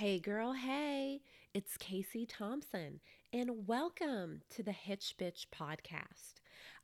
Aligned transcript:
Hey, 0.00 0.18
girl, 0.18 0.54
hey, 0.54 1.20
it's 1.52 1.76
Casey 1.76 2.24
Thompson, 2.24 3.00
and 3.34 3.66
welcome 3.66 4.40
to 4.48 4.62
the 4.62 4.72
Hitch 4.72 5.14
Bitch 5.20 5.44
podcast. 5.54 6.40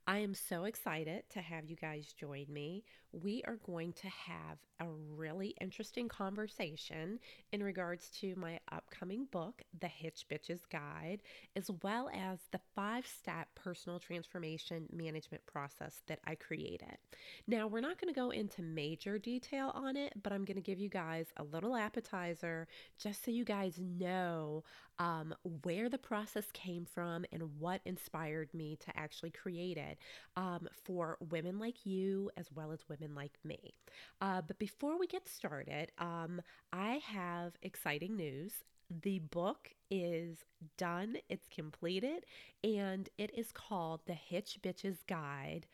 I 0.07 0.19
am 0.19 0.35
so 0.35 0.64
excited 0.64 1.23
to 1.30 1.41
have 1.41 1.64
you 1.64 1.77
guys 1.77 2.12
join 2.12 2.45
me. 2.50 2.84
We 3.12 3.42
are 3.46 3.58
going 3.64 3.92
to 3.95 4.08
have 4.08 4.58
a 4.80 4.87
really 5.16 5.54
interesting 5.61 6.09
conversation 6.09 7.18
in 7.52 7.62
regards 7.62 8.11
to 8.21 8.34
my 8.36 8.59
upcoming 8.71 9.27
book, 9.30 9.62
The 9.80 9.86
Hitch 9.86 10.27
Bitches 10.30 10.61
Guide, 10.71 11.22
as 11.54 11.71
well 11.82 12.11
as 12.14 12.40
the 12.53 12.61
five 12.75 13.07
step 13.07 13.48
personal 13.54 13.98
transformation 13.98 14.86
management 14.93 15.46
process 15.46 16.03
that 16.08 16.21
I 16.27 16.34
created. 16.34 16.98
Now, 17.46 17.66
we're 17.66 17.80
not 17.80 18.00
going 18.00 18.12
to 18.12 18.18
go 18.18 18.30
into 18.30 18.62
major 18.62 19.18
detail 19.18 19.73
on 19.75 19.96
it, 19.96 20.12
but 20.23 20.32
I'm 20.32 20.45
going 20.45 20.57
to 20.57 20.61
give 20.62 20.79
you 20.79 20.88
guys 20.88 21.27
a 21.36 21.45
little 21.45 21.77
appetizer 21.77 22.68
just 22.98 23.25
so 23.25 23.31
you 23.31 23.45
guys 23.45 23.81
know 23.81 24.64
um, 24.98 25.34
where 25.62 25.89
the 25.89 25.98
process 25.98 26.46
came 26.53 26.86
from 26.86 27.25
and 27.32 27.59
what 27.59 27.81
inspired 27.84 28.53
me 28.54 28.76
to 28.76 28.96
actually 28.98 29.31
create 29.31 29.76
it 29.76 29.98
um, 30.36 30.68
for 30.84 31.18
women 31.31 31.59
like 31.59 31.84
you 31.84 32.31
as 32.36 32.47
well 32.55 32.73
as 32.73 32.81
women 32.89 33.06
like 33.15 33.39
me. 33.45 33.75
Uh, 34.20 34.42
but 34.47 34.59
before 34.59 34.98
we 34.98 35.06
get 35.06 35.28
started, 35.28 35.92
um, 35.98 36.41
I 36.73 37.01
have 37.06 37.55
exciting 37.62 38.17
news. 38.17 38.53
The 38.89 39.19
book 39.19 39.70
is 39.91 40.45
done, 40.79 41.17
it's 41.29 41.48
completed, 41.48 42.25
and 42.62 43.09
it 43.19 43.37
is 43.37 43.51
called 43.53 44.01
The 44.06 44.15
Hitch 44.15 44.59
Bitches 44.62 44.98
Guide 45.09 45.67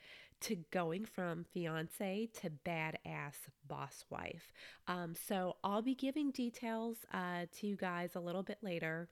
to 0.42 0.56
Going 0.70 1.04
from 1.04 1.44
Fiance 1.44 2.30
to 2.40 2.50
Badass 2.50 3.34
Boss 3.68 4.04
Wife. 4.10 4.52
Um, 4.88 5.14
so 5.14 5.56
I'll 5.62 5.82
be 5.82 5.94
giving 5.94 6.30
details 6.30 6.96
uh, 7.12 7.46
to 7.58 7.66
you 7.66 7.76
guys 7.76 8.16
a 8.16 8.20
little 8.20 8.42
bit 8.42 8.58
later 8.62 9.08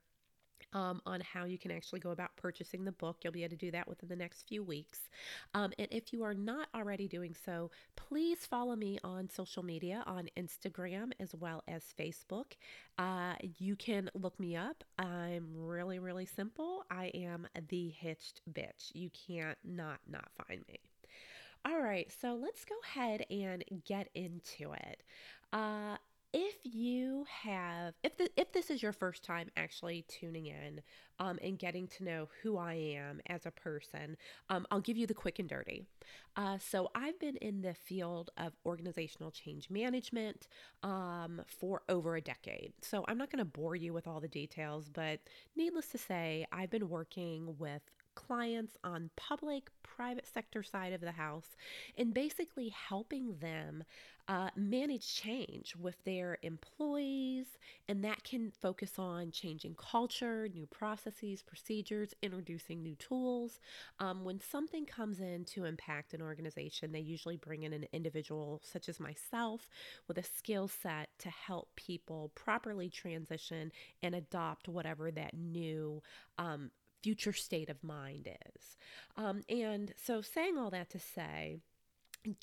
um, 0.72 1.00
on 1.06 1.20
how 1.20 1.44
you 1.44 1.58
can 1.58 1.70
actually 1.70 2.00
go 2.00 2.10
about 2.10 2.36
purchasing 2.36 2.84
the 2.84 2.92
book. 2.92 3.18
You'll 3.22 3.32
be 3.32 3.44
able 3.44 3.50
to 3.50 3.56
do 3.56 3.70
that 3.72 3.88
within 3.88 4.08
the 4.08 4.16
next 4.16 4.46
few 4.48 4.62
weeks. 4.62 5.10
Um, 5.54 5.72
and 5.78 5.88
if 5.90 6.12
you 6.12 6.22
are 6.22 6.34
not 6.34 6.68
already 6.74 7.08
doing 7.08 7.34
so, 7.44 7.70
please 7.96 8.46
follow 8.46 8.76
me 8.76 8.98
on 9.04 9.28
social 9.28 9.62
media 9.62 10.02
on 10.06 10.28
Instagram 10.36 11.12
as 11.18 11.34
well 11.34 11.62
as 11.68 11.82
Facebook. 11.98 12.52
Uh, 12.98 13.34
you 13.58 13.76
can 13.76 14.10
look 14.14 14.38
me 14.38 14.56
up. 14.56 14.84
I'm 14.98 15.48
really, 15.54 15.98
really 15.98 16.26
simple. 16.26 16.84
I 16.90 17.06
am 17.14 17.46
the 17.68 17.88
hitched 17.90 18.42
bitch. 18.52 18.90
You 18.92 19.10
can't 19.10 19.58
not 19.64 20.00
not 20.08 20.28
find 20.46 20.64
me. 20.68 20.78
All 21.64 21.78
right, 21.78 22.10
so 22.22 22.38
let's 22.40 22.64
go 22.64 22.74
ahead 22.84 23.26
and 23.30 23.62
get 23.84 24.08
into 24.14 24.72
it. 24.72 25.02
Uh, 25.52 25.96
if 26.32 26.54
you 26.62 27.24
have 27.42 27.94
if 28.02 28.16
the, 28.16 28.30
if 28.36 28.52
this 28.52 28.70
is 28.70 28.82
your 28.82 28.92
first 28.92 29.24
time 29.24 29.50
actually 29.56 30.04
tuning 30.08 30.46
in 30.46 30.80
um, 31.18 31.38
and 31.42 31.58
getting 31.58 31.86
to 31.88 32.04
know 32.04 32.28
who 32.42 32.56
I 32.56 32.74
am 32.74 33.20
as 33.26 33.46
a 33.46 33.50
person, 33.50 34.16
um, 34.48 34.66
I'll 34.70 34.80
give 34.80 34.96
you 34.96 35.06
the 35.06 35.14
quick 35.14 35.38
and 35.38 35.48
dirty. 35.48 35.84
Uh, 36.36 36.58
so 36.58 36.90
I've 36.94 37.18
been 37.18 37.36
in 37.36 37.60
the 37.60 37.74
field 37.74 38.30
of 38.38 38.52
organizational 38.64 39.30
change 39.30 39.68
management 39.68 40.48
um, 40.82 41.42
for 41.46 41.82
over 41.88 42.16
a 42.16 42.20
decade. 42.20 42.72
So 42.80 43.04
I'm 43.08 43.18
not 43.18 43.30
going 43.30 43.44
to 43.44 43.44
bore 43.44 43.76
you 43.76 43.92
with 43.92 44.06
all 44.06 44.20
the 44.20 44.28
details, 44.28 44.88
but 44.88 45.20
needless 45.56 45.88
to 45.88 45.98
say, 45.98 46.46
I've 46.52 46.70
been 46.70 46.88
working 46.88 47.56
with 47.58 47.82
clients 48.14 48.76
on 48.84 49.10
public 49.16 49.70
private 49.82 50.26
sector 50.26 50.62
side 50.62 50.92
of 50.92 51.00
the 51.00 51.12
house 51.12 51.56
and 51.96 52.12
basically 52.12 52.68
helping 52.68 53.36
them 53.38 53.84
uh, 54.30 54.48
manage 54.54 55.12
change 55.12 55.74
with 55.74 55.96
their 56.04 56.38
employees 56.42 57.58
and 57.88 58.04
that 58.04 58.22
can 58.22 58.52
focus 58.52 58.92
on 58.96 59.32
changing 59.32 59.74
culture 59.74 60.48
new 60.54 60.66
processes 60.66 61.42
procedures 61.42 62.14
introducing 62.22 62.80
new 62.80 62.94
tools 62.94 63.58
um, 63.98 64.22
when 64.22 64.38
something 64.38 64.86
comes 64.86 65.18
in 65.18 65.44
to 65.44 65.64
impact 65.64 66.14
an 66.14 66.22
organization 66.22 66.92
they 66.92 67.00
usually 67.00 67.36
bring 67.36 67.64
in 67.64 67.72
an 67.72 67.84
individual 67.92 68.62
such 68.62 68.88
as 68.88 69.00
myself 69.00 69.68
with 70.06 70.16
a 70.16 70.22
skill 70.22 70.68
set 70.68 71.08
to 71.18 71.28
help 71.28 71.68
people 71.74 72.30
properly 72.36 72.88
transition 72.88 73.72
and 74.00 74.14
adopt 74.14 74.68
whatever 74.68 75.10
that 75.10 75.34
new 75.34 76.00
um, 76.38 76.70
future 77.02 77.32
state 77.32 77.70
of 77.70 77.82
mind 77.82 78.28
is. 78.54 78.76
Um, 79.16 79.42
and 79.48 79.92
so, 79.96 80.20
saying 80.20 80.58
all 80.58 80.70
that 80.70 80.90
to 80.90 80.98
say, 80.98 81.60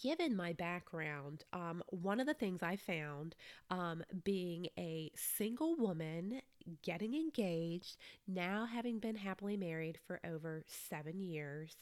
given 0.02 0.36
my 0.36 0.54
background, 0.54 1.44
um, 1.54 1.84
one 1.90 2.20
of 2.20 2.28
the 2.28 2.34
things 2.34 2.64
I 2.64 2.76
found 2.76 3.36
um, 3.70 4.04
being 4.24 4.68
a 4.78 5.12
single 5.16 5.76
woman 5.76 6.42
getting 6.84 7.14
engaged, 7.14 7.98
now 8.28 8.66
having 8.66 9.00
been 9.00 9.16
happily 9.16 9.58
married 9.58 9.98
for 10.06 10.20
over 10.26 10.64
seven 10.68 11.20
years, 11.20 11.76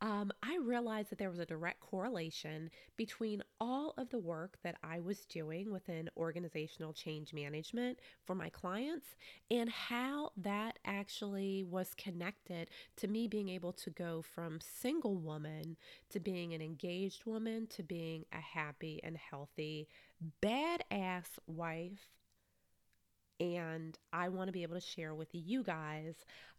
um, 0.00 0.30
I 0.42 0.58
realized 0.58 1.10
that 1.10 1.18
there 1.18 1.30
was 1.30 1.40
a 1.40 1.46
direct 1.46 1.80
correlation 1.80 2.70
between 2.96 3.42
all 3.60 3.94
of 3.98 4.10
the 4.10 4.18
work 4.18 4.58
that 4.62 4.76
I 4.82 5.00
was 5.00 5.24
doing 5.26 5.72
within 5.72 6.08
organizational 6.16 6.92
change 6.92 7.34
management 7.34 7.98
for 8.24 8.34
my 8.34 8.48
clients 8.48 9.06
and 9.50 9.68
how 9.68 10.30
that 10.36 10.78
actually 10.84 11.64
was 11.64 11.94
connected 11.96 12.70
to 12.96 13.08
me 13.08 13.26
being 13.26 13.48
able 13.48 13.72
to 13.72 13.90
go 13.90 14.22
from 14.22 14.60
single 14.60 15.16
woman 15.16 15.76
to 16.10 16.20
being 16.20 16.54
an 16.54 16.62
engaged 16.62 17.24
woman 17.26 17.66
to 17.68 17.82
being 17.82 18.24
a 18.32 18.40
happy 18.40 19.00
and 19.02 19.16
healthy, 19.16 19.88
badass 20.42 21.26
wife 21.46 22.17
and 23.40 23.98
I 24.12 24.28
want 24.28 24.48
to 24.48 24.52
be 24.52 24.62
able 24.62 24.74
to 24.74 24.80
share 24.80 25.14
with 25.14 25.28
you 25.32 25.62
guys 25.62 26.14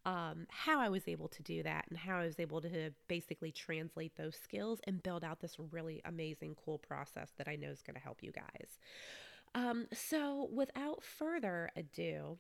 um, 0.06 0.47
how 0.50 0.79
I 0.79 0.90
was 0.90 1.07
able 1.07 1.28
to 1.28 1.44
do 1.44 1.62
that 1.63 1.85
and 1.90 1.97
how 1.97 2.19
I 2.19 2.25
was 2.25 2.40
able 2.40 2.62
to 2.62 2.91
basically 3.07 3.51
translate 3.51 4.16
those 4.16 4.35
skills 4.35 4.79
and 4.85 5.03
build 5.03 5.23
out 5.23 5.41
this 5.41 5.57
really 5.72 6.01
amazing, 6.06 6.56
cool 6.63 6.78
process 6.78 7.31
that 7.38 7.47
I 7.47 7.56
know 7.56 7.69
is 7.69 7.81
going 7.81 7.95
to 7.95 8.01
help 8.01 8.23
you 8.23 8.31
guys. 8.31 8.79
Um, 9.56 9.88
so, 9.91 10.47
without 10.53 11.03
further 11.03 11.69
ado, 11.75 12.38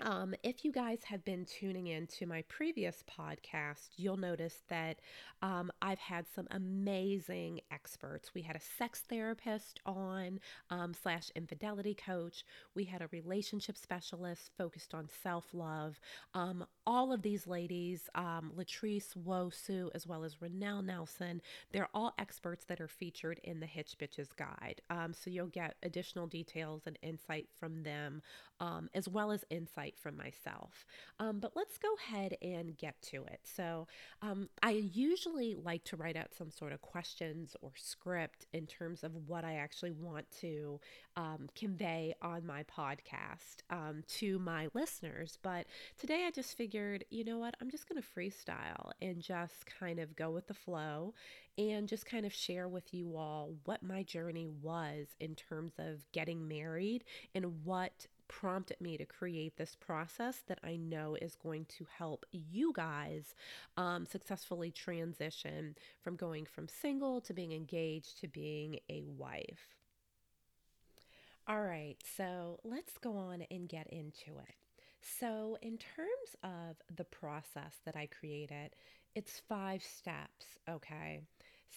um, 0.00 0.34
if 0.42 0.64
you 0.64 0.72
guys 0.72 1.04
have 1.04 1.24
been 1.24 1.44
tuning 1.44 1.86
in 1.86 2.06
to 2.08 2.26
my 2.26 2.42
previous 2.48 3.04
podcast, 3.08 3.90
you'll 3.96 4.16
notice 4.16 4.62
that 4.68 4.98
um, 5.40 5.70
I've 5.80 6.00
had 6.00 6.26
some 6.34 6.48
amazing 6.50 7.60
experts. 7.70 8.34
We 8.34 8.42
had 8.42 8.56
a 8.56 8.60
sex 8.60 9.02
therapist 9.08 9.78
on, 9.86 10.40
um, 10.70 10.94
slash 10.94 11.30
infidelity 11.36 11.94
coach. 11.94 12.44
We 12.74 12.84
had 12.84 13.02
a 13.02 13.08
relationship 13.12 13.76
specialist 13.76 14.50
focused 14.58 14.94
on 14.94 15.08
self 15.22 15.46
love. 15.52 16.00
Um, 16.34 16.66
all 16.86 17.12
of 17.12 17.22
these 17.22 17.46
ladies, 17.46 18.08
um, 18.14 18.52
Latrice 18.56 19.16
Wosu, 19.16 19.90
as 19.94 20.06
well 20.06 20.24
as 20.24 20.36
Renelle 20.36 20.84
Nelson, 20.84 21.40
they're 21.72 21.88
all 21.94 22.14
experts 22.18 22.64
that 22.66 22.80
are 22.80 22.88
featured 22.88 23.38
in 23.44 23.60
the 23.60 23.66
Hitch 23.66 23.96
Bitches 23.98 24.34
Guide. 24.36 24.80
Um, 24.90 25.12
so 25.12 25.30
you'll 25.30 25.46
get 25.46 25.76
additional 25.82 26.26
details 26.26 26.82
and 26.86 26.98
insight 27.02 27.48
from 27.58 27.82
them, 27.82 28.22
as 28.94 29.08
well 29.08 29.30
as 29.30 29.44
insight 29.50 29.83
from 29.96 30.16
myself. 30.16 30.86
Um, 31.18 31.40
but 31.40 31.52
let's 31.54 31.76
go 31.78 31.88
ahead 32.06 32.36
and 32.40 32.76
get 32.76 33.00
to 33.02 33.24
it. 33.24 33.40
So, 33.44 33.86
um, 34.22 34.48
I 34.62 34.70
usually 34.70 35.54
like 35.54 35.84
to 35.84 35.96
write 35.96 36.16
out 36.16 36.34
some 36.36 36.50
sort 36.50 36.72
of 36.72 36.80
questions 36.80 37.56
or 37.60 37.72
script 37.76 38.46
in 38.52 38.66
terms 38.66 39.04
of 39.04 39.12
what 39.26 39.44
I 39.44 39.54
actually 39.56 39.92
want 39.92 40.30
to 40.40 40.80
um, 41.16 41.48
convey 41.54 42.14
on 42.22 42.46
my 42.46 42.64
podcast 42.64 43.62
um, 43.70 44.02
to 44.18 44.38
my 44.38 44.68
listeners. 44.74 45.38
But 45.42 45.66
today 45.98 46.24
I 46.26 46.30
just 46.30 46.56
figured, 46.56 47.04
you 47.10 47.24
know 47.24 47.38
what, 47.38 47.54
I'm 47.60 47.70
just 47.70 47.88
going 47.88 48.00
to 48.00 48.08
freestyle 48.08 48.90
and 49.02 49.20
just 49.20 49.66
kind 49.66 49.98
of 49.98 50.16
go 50.16 50.30
with 50.30 50.46
the 50.46 50.54
flow 50.54 51.14
and 51.56 51.88
just 51.88 52.06
kind 52.06 52.26
of 52.26 52.32
share 52.32 52.68
with 52.68 52.92
you 52.92 53.16
all 53.16 53.54
what 53.64 53.82
my 53.82 54.02
journey 54.02 54.48
was 54.62 55.08
in 55.20 55.34
terms 55.34 55.74
of 55.78 56.04
getting 56.12 56.48
married 56.48 57.04
and 57.34 57.64
what 57.64 58.06
prompted 58.28 58.80
me 58.80 58.96
to 58.96 59.04
create 59.04 59.56
this 59.56 59.74
process 59.74 60.42
that 60.48 60.58
I 60.64 60.76
know 60.76 61.16
is 61.20 61.36
going 61.36 61.66
to 61.78 61.86
help 61.98 62.26
you 62.32 62.72
guys 62.74 63.34
um, 63.76 64.06
successfully 64.06 64.70
transition 64.70 65.76
from 66.02 66.16
going 66.16 66.46
from 66.46 66.68
single 66.68 67.20
to 67.22 67.32
being 67.34 67.52
engaged 67.52 68.20
to 68.20 68.28
being 68.28 68.78
a 68.88 69.04
wife. 69.04 69.74
All 71.46 71.60
right, 71.60 71.96
so 72.16 72.58
let's 72.64 72.96
go 72.96 73.16
on 73.16 73.44
and 73.50 73.68
get 73.68 73.86
into 73.88 74.38
it. 74.38 74.54
So, 75.02 75.58
in 75.60 75.76
terms 75.76 76.34
of 76.42 76.76
the 76.96 77.04
process 77.04 77.74
that 77.84 77.94
I 77.94 78.06
created, 78.06 78.70
it's 79.14 79.42
five 79.46 79.82
steps, 79.82 80.58
okay? 80.68 81.20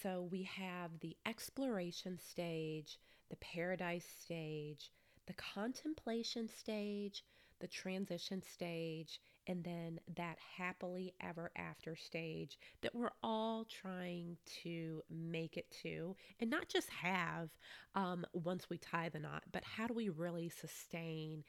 So, 0.02 0.30
we 0.32 0.44
have 0.44 0.92
the 1.02 1.18
exploration 1.26 2.18
stage, 2.18 2.98
the 3.30 3.36
paradise 3.36 4.08
stage, 4.24 4.90
the 5.28 5.34
contemplation 5.34 6.50
stage, 6.50 7.24
the 7.60 7.68
transition 7.68 8.42
stage, 8.42 9.20
and 9.48 9.64
then 9.64 10.00
that 10.16 10.38
happily 10.58 11.14
ever 11.22 11.52
after 11.56 11.96
stage 11.96 12.58
that 12.82 12.94
we're 12.94 13.12
all 13.24 13.66
trying 13.66 14.38
to 14.64 15.02
make 15.10 15.58
it 15.58 15.70
to, 15.84 16.16
and 16.40 16.50
not 16.50 16.68
just 16.68 16.90
have 16.90 17.50
um, 17.96 18.26
once 18.34 18.70
we 18.70 18.78
tie 18.78 19.10
the 19.10 19.20
knot, 19.20 19.44
but 19.52 19.64
how 19.64 19.88
do 19.88 19.94
we 19.94 20.10
really 20.10 20.50
sustain 20.50 21.44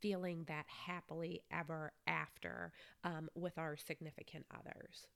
feeling 0.00 0.44
that 0.48 0.66
happily 0.66 1.40
ever 1.50 1.90
after 2.06 2.72
um, 3.04 3.30
with 3.34 3.56
our 3.56 3.74
significant 3.74 4.44
others. 4.54 5.06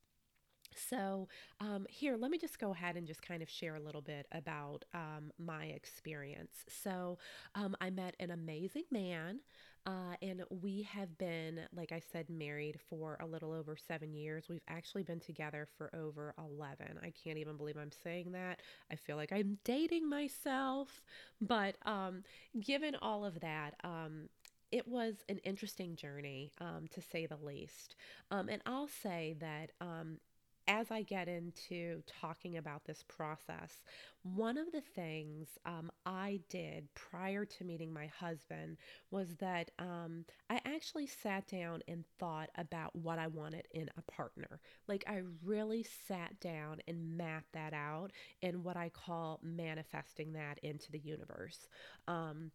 So, 0.88 1.28
um, 1.60 1.86
here, 1.88 2.16
let 2.16 2.30
me 2.30 2.38
just 2.38 2.58
go 2.58 2.72
ahead 2.72 2.96
and 2.96 3.06
just 3.06 3.22
kind 3.22 3.42
of 3.42 3.50
share 3.50 3.76
a 3.76 3.80
little 3.80 4.00
bit 4.00 4.26
about 4.32 4.84
um, 4.94 5.32
my 5.38 5.64
experience. 5.66 6.64
So, 6.68 7.18
um, 7.54 7.76
I 7.80 7.90
met 7.90 8.14
an 8.20 8.30
amazing 8.30 8.84
man, 8.90 9.40
uh, 9.86 10.14
and 10.20 10.44
we 10.50 10.82
have 10.82 11.16
been, 11.18 11.60
like 11.74 11.92
I 11.92 12.00
said, 12.12 12.28
married 12.28 12.78
for 12.88 13.16
a 13.20 13.26
little 13.26 13.52
over 13.52 13.76
seven 13.76 14.12
years. 14.12 14.48
We've 14.48 14.60
actually 14.68 15.02
been 15.02 15.20
together 15.20 15.66
for 15.76 15.90
over 15.94 16.34
11. 16.38 16.98
I 17.02 17.12
can't 17.24 17.38
even 17.38 17.56
believe 17.56 17.76
I'm 17.76 17.92
saying 18.04 18.32
that. 18.32 18.60
I 18.92 18.96
feel 18.96 19.16
like 19.16 19.32
I'm 19.32 19.58
dating 19.64 20.08
myself. 20.08 21.02
But 21.40 21.76
um, 21.86 22.22
given 22.60 22.96
all 23.00 23.24
of 23.24 23.40
that, 23.40 23.74
um, 23.82 24.28
it 24.70 24.86
was 24.86 25.24
an 25.28 25.38
interesting 25.38 25.96
journey, 25.96 26.52
um, 26.60 26.86
to 26.92 27.00
say 27.00 27.26
the 27.26 27.36
least. 27.36 27.96
Um, 28.30 28.48
and 28.48 28.60
I'll 28.66 28.88
say 28.88 29.36
that 29.40 29.72
um, 29.80 30.18
as 30.68 30.90
I 30.90 31.02
get 31.02 31.28
into 31.28 32.02
talking 32.06 32.58
about 32.58 32.84
this 32.84 33.02
process, 33.08 33.82
one 34.22 34.58
of 34.58 34.70
the 34.70 34.82
things 34.82 35.48
um, 35.64 35.90
I 36.04 36.40
did 36.50 36.86
prior 36.94 37.46
to 37.46 37.64
meeting 37.64 37.92
my 37.92 38.06
husband 38.06 38.76
was 39.10 39.34
that 39.40 39.70
um, 39.78 40.26
I 40.50 40.60
actually 40.66 41.06
sat 41.06 41.48
down 41.48 41.80
and 41.88 42.04
thought 42.18 42.50
about 42.58 42.94
what 42.94 43.18
I 43.18 43.28
wanted 43.28 43.66
in 43.72 43.88
a 43.96 44.02
partner. 44.12 44.60
Like, 44.86 45.04
I 45.08 45.22
really 45.42 45.86
sat 46.06 46.38
down 46.38 46.80
and 46.86 47.16
mapped 47.16 47.52
that 47.54 47.72
out 47.72 48.10
in 48.42 48.62
what 48.62 48.76
I 48.76 48.90
call 48.90 49.40
manifesting 49.42 50.34
that 50.34 50.58
into 50.62 50.92
the 50.92 51.00
universe. 51.00 51.66
Um, 52.06 52.50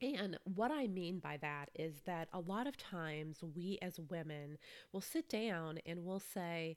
and 0.00 0.36
what 0.44 0.72
I 0.72 0.88
mean 0.88 1.20
by 1.20 1.36
that 1.42 1.70
is 1.76 2.00
that 2.06 2.28
a 2.32 2.40
lot 2.40 2.66
of 2.66 2.76
times 2.76 3.38
we 3.54 3.78
as 3.80 4.00
women 4.10 4.58
will 4.92 5.00
sit 5.00 5.28
down 5.28 5.78
and 5.86 6.04
we'll 6.04 6.18
say, 6.18 6.76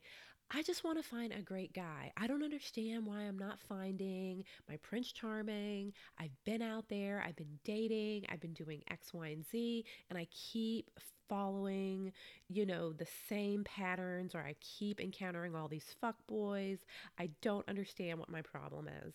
I 0.50 0.62
just 0.62 0.84
want 0.84 0.96
to 1.02 1.08
find 1.08 1.32
a 1.32 1.42
great 1.42 1.72
guy. 1.72 2.12
I 2.16 2.28
don't 2.28 2.44
understand 2.44 3.04
why 3.04 3.22
I'm 3.22 3.38
not 3.38 3.58
finding 3.68 4.44
my 4.68 4.76
Prince 4.76 5.10
Charming. 5.10 5.92
I've 6.20 6.30
been 6.44 6.62
out 6.62 6.88
there, 6.88 7.22
I've 7.26 7.34
been 7.34 7.58
dating, 7.64 8.26
I've 8.28 8.40
been 8.40 8.52
doing 8.52 8.82
X, 8.88 9.12
Y, 9.12 9.26
and 9.26 9.44
Z, 9.44 9.84
and 10.08 10.16
I 10.16 10.28
keep 10.30 10.88
following, 11.28 12.12
you 12.48 12.64
know, 12.64 12.92
the 12.92 13.08
same 13.28 13.64
patterns 13.64 14.36
or 14.36 14.40
I 14.40 14.54
keep 14.60 15.00
encountering 15.00 15.56
all 15.56 15.66
these 15.66 15.96
fuck 16.00 16.16
boys. 16.28 16.78
I 17.18 17.30
don't 17.42 17.68
understand 17.68 18.20
what 18.20 18.30
my 18.30 18.42
problem 18.42 18.88
is. 19.04 19.14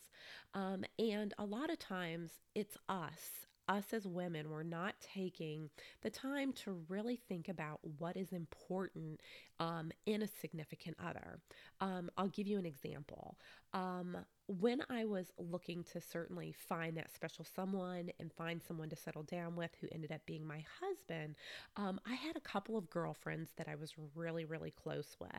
Um, 0.54 0.84
and 1.00 1.34
a 1.38 1.46
lot 1.46 1.70
of 1.70 1.80
times 1.80 2.32
it's 2.56 2.78
us 2.90 3.48
us 3.68 3.94
as 3.94 4.08
women, 4.08 4.50
we're 4.50 4.64
not 4.64 4.96
taking 5.00 5.70
the 6.02 6.10
time 6.10 6.54
to 6.54 6.84
really 6.90 7.16
think 7.16 7.50
about 7.50 7.80
what 7.98 8.18
is 8.18 8.32
important 8.32 9.22
um, 9.60 9.92
in 10.06 10.22
a 10.22 10.28
significant 10.28 10.98
other. 11.04 11.40
Um, 11.80 12.10
I'll 12.18 12.28
give 12.28 12.48
you 12.48 12.58
an 12.58 12.66
example. 12.66 13.38
Um, 13.74 14.18
when 14.48 14.84
I 14.90 15.06
was 15.06 15.32
looking 15.38 15.84
to 15.94 16.02
certainly 16.02 16.52
find 16.52 16.98
that 16.98 17.14
special 17.14 17.46
someone 17.46 18.10
and 18.20 18.34
find 18.34 18.62
someone 18.62 18.90
to 18.90 18.96
settle 18.96 19.24
down 19.24 19.56
with 19.56 19.72
who 19.80 19.88
ended 19.92 20.12
up 20.12 20.26
being 20.26 20.46
my 20.46 20.66
husband, 20.82 21.36
um, 21.78 22.00
I 22.06 22.16
had 22.16 22.36
a 22.36 22.42
couple 22.42 22.78
of 22.78 22.90
girlfriends 22.90 23.52
that 23.56 23.70
I 23.70 23.76
was 23.76 23.94
really, 24.16 24.44
really 24.44 24.72
close 24.72 25.16
with. 25.20 25.30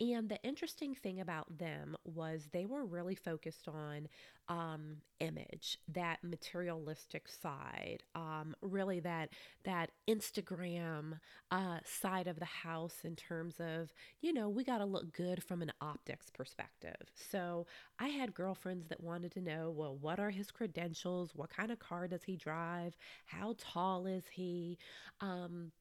And 0.00 0.28
the 0.28 0.42
interesting 0.42 0.94
thing 0.94 1.20
about 1.20 1.58
them 1.58 1.96
was 2.04 2.48
they 2.52 2.64
were 2.64 2.84
really 2.84 3.14
focused 3.14 3.68
on 3.68 4.08
um, 4.48 4.98
image, 5.20 5.78
that 5.88 6.18
materialistic 6.22 7.28
side, 7.28 8.02
um, 8.14 8.54
really 8.62 9.00
that 9.00 9.30
that 9.64 9.90
Instagram 10.08 11.18
uh, 11.50 11.78
side 11.84 12.26
of 12.26 12.38
the 12.38 12.44
house 12.44 12.98
in 13.04 13.16
terms 13.16 13.56
of, 13.60 13.92
you 14.20 14.32
know, 14.32 14.48
we 14.48 14.62
got 14.64 14.78
to 14.78 14.84
look 14.84 15.12
good 15.12 15.42
from 15.42 15.62
an 15.62 15.72
optics 15.80 16.30
perspective. 16.30 17.10
So 17.14 17.66
I 17.98 18.08
had 18.08 18.34
girlfriends 18.34 18.88
that 18.88 19.02
wanted 19.02 19.32
to 19.32 19.40
know, 19.40 19.70
well, 19.70 19.96
what 19.96 20.20
are 20.20 20.30
his 20.30 20.50
credentials? 20.50 21.34
What 21.34 21.50
kind 21.50 21.70
of 21.70 21.78
car 21.78 22.06
does 22.06 22.24
he 22.24 22.36
drive? 22.36 22.96
How 23.26 23.54
tall 23.58 24.06
is 24.06 24.24
he? 24.30 24.78
Um, 25.20 25.72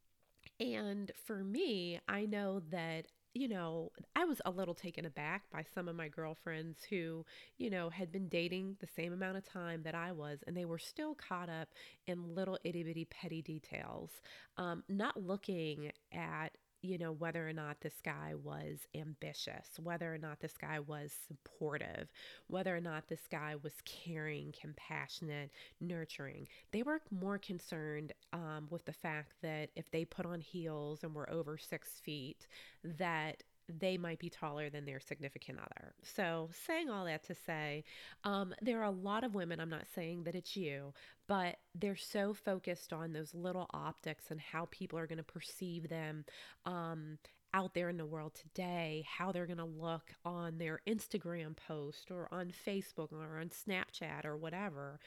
and 0.59 1.11
for 1.25 1.43
me, 1.43 1.99
I 2.07 2.25
know 2.25 2.61
that 2.71 3.07
you 3.35 3.49
know, 3.49 3.91
I 4.15 4.23
was 4.23 4.41
a 4.45 4.49
little 4.49 4.73
taken 4.73 5.05
aback 5.05 5.43
by 5.51 5.65
some 5.75 5.89
of 5.89 5.95
my 5.95 6.07
girlfriends 6.07 6.77
who, 6.89 7.25
you 7.57 7.69
know, 7.69 7.89
had 7.89 8.09
been 8.09 8.29
dating 8.29 8.77
the 8.79 8.87
same 8.87 9.11
amount 9.11 9.35
of 9.35 9.43
time 9.43 9.83
that 9.83 9.93
I 9.93 10.13
was, 10.13 10.39
and 10.47 10.55
they 10.55 10.63
were 10.63 10.79
still 10.79 11.13
caught 11.13 11.49
up 11.49 11.67
in 12.07 12.33
little 12.33 12.57
itty 12.63 12.83
bitty 12.83 13.03
petty 13.05 13.41
details, 13.41 14.09
um, 14.57 14.83
not 14.87 15.21
looking 15.21 15.91
at 16.13 16.53
you 16.85 16.97
know, 16.97 17.11
whether 17.11 17.47
or 17.47 17.53
not 17.53 17.81
this 17.81 17.95
guy 18.03 18.33
was 18.41 18.87
ambitious, 18.95 19.67
whether 19.81 20.13
or 20.13 20.17
not 20.17 20.39
this 20.39 20.55
guy 20.59 20.79
was 20.79 21.11
supportive, 21.27 22.09
whether 22.47 22.75
or 22.75 22.81
not 22.81 23.07
this 23.07 23.27
guy 23.29 23.55
was 23.63 23.73
caring, 23.85 24.53
compassionate, 24.59 25.51
nurturing. 25.81 26.47
They 26.71 26.83
were 26.83 27.01
more 27.11 27.37
concerned 27.37 28.13
um, 28.33 28.67
with 28.69 28.85
the 28.85 28.93
fact 28.93 29.33
that 29.41 29.69
if 29.75 29.89
they 29.91 30.05
put 30.05 30.25
on 30.25 30.41
heels 30.41 31.03
and 31.03 31.13
were 31.13 31.29
over 31.29 31.57
six 31.57 31.99
feet, 32.03 32.47
that 32.83 33.43
they 33.67 33.97
might 33.97 34.19
be 34.19 34.29
taller 34.29 34.69
than 34.69 34.85
their 34.85 34.99
significant 34.99 35.59
other. 35.59 35.93
So, 36.03 36.49
saying 36.65 36.89
all 36.89 37.05
that 37.05 37.23
to 37.25 37.35
say, 37.35 37.83
um, 38.23 38.53
there 38.61 38.79
are 38.79 38.85
a 38.85 38.91
lot 38.91 39.23
of 39.23 39.35
women, 39.35 39.59
I'm 39.59 39.69
not 39.69 39.87
saying 39.93 40.23
that 40.23 40.35
it's 40.35 40.55
you, 40.55 40.93
but 41.27 41.57
they're 41.73 41.95
so 41.95 42.33
focused 42.33 42.93
on 42.93 43.13
those 43.13 43.33
little 43.33 43.67
optics 43.73 44.25
and 44.29 44.39
how 44.39 44.67
people 44.71 44.99
are 44.99 45.07
going 45.07 45.17
to 45.17 45.23
perceive 45.23 45.89
them 45.89 46.25
um, 46.65 47.17
out 47.53 47.73
there 47.73 47.89
in 47.89 47.97
the 47.97 48.05
world 48.05 48.33
today, 48.35 49.05
how 49.07 49.31
they're 49.31 49.45
going 49.45 49.57
to 49.57 49.65
look 49.65 50.13
on 50.25 50.57
their 50.57 50.81
Instagram 50.87 51.55
post 51.55 52.11
or 52.11 52.27
on 52.31 52.51
Facebook 52.67 53.11
or 53.13 53.39
on 53.39 53.49
Snapchat 53.49 54.25
or 54.25 54.35
whatever. 54.35 54.99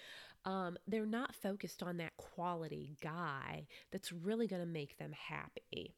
Um, 0.44 0.78
they're 0.86 1.04
not 1.04 1.34
focused 1.34 1.82
on 1.82 1.98
that 1.98 2.16
quality 2.16 2.96
guy 3.02 3.66
that's 3.90 4.12
really 4.12 4.46
going 4.46 4.62
to 4.62 4.66
make 4.66 4.96
them 4.96 5.12
happy 5.12 5.94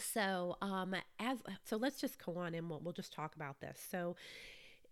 so 0.00 0.56
um 0.62 0.94
as 1.18 1.38
so 1.64 1.76
let's 1.76 2.00
just 2.00 2.24
go 2.24 2.36
on 2.36 2.54
and 2.54 2.68
we'll, 2.68 2.80
we'll 2.80 2.92
just 2.92 3.12
talk 3.12 3.34
about 3.34 3.60
this 3.60 3.80
so 3.90 4.16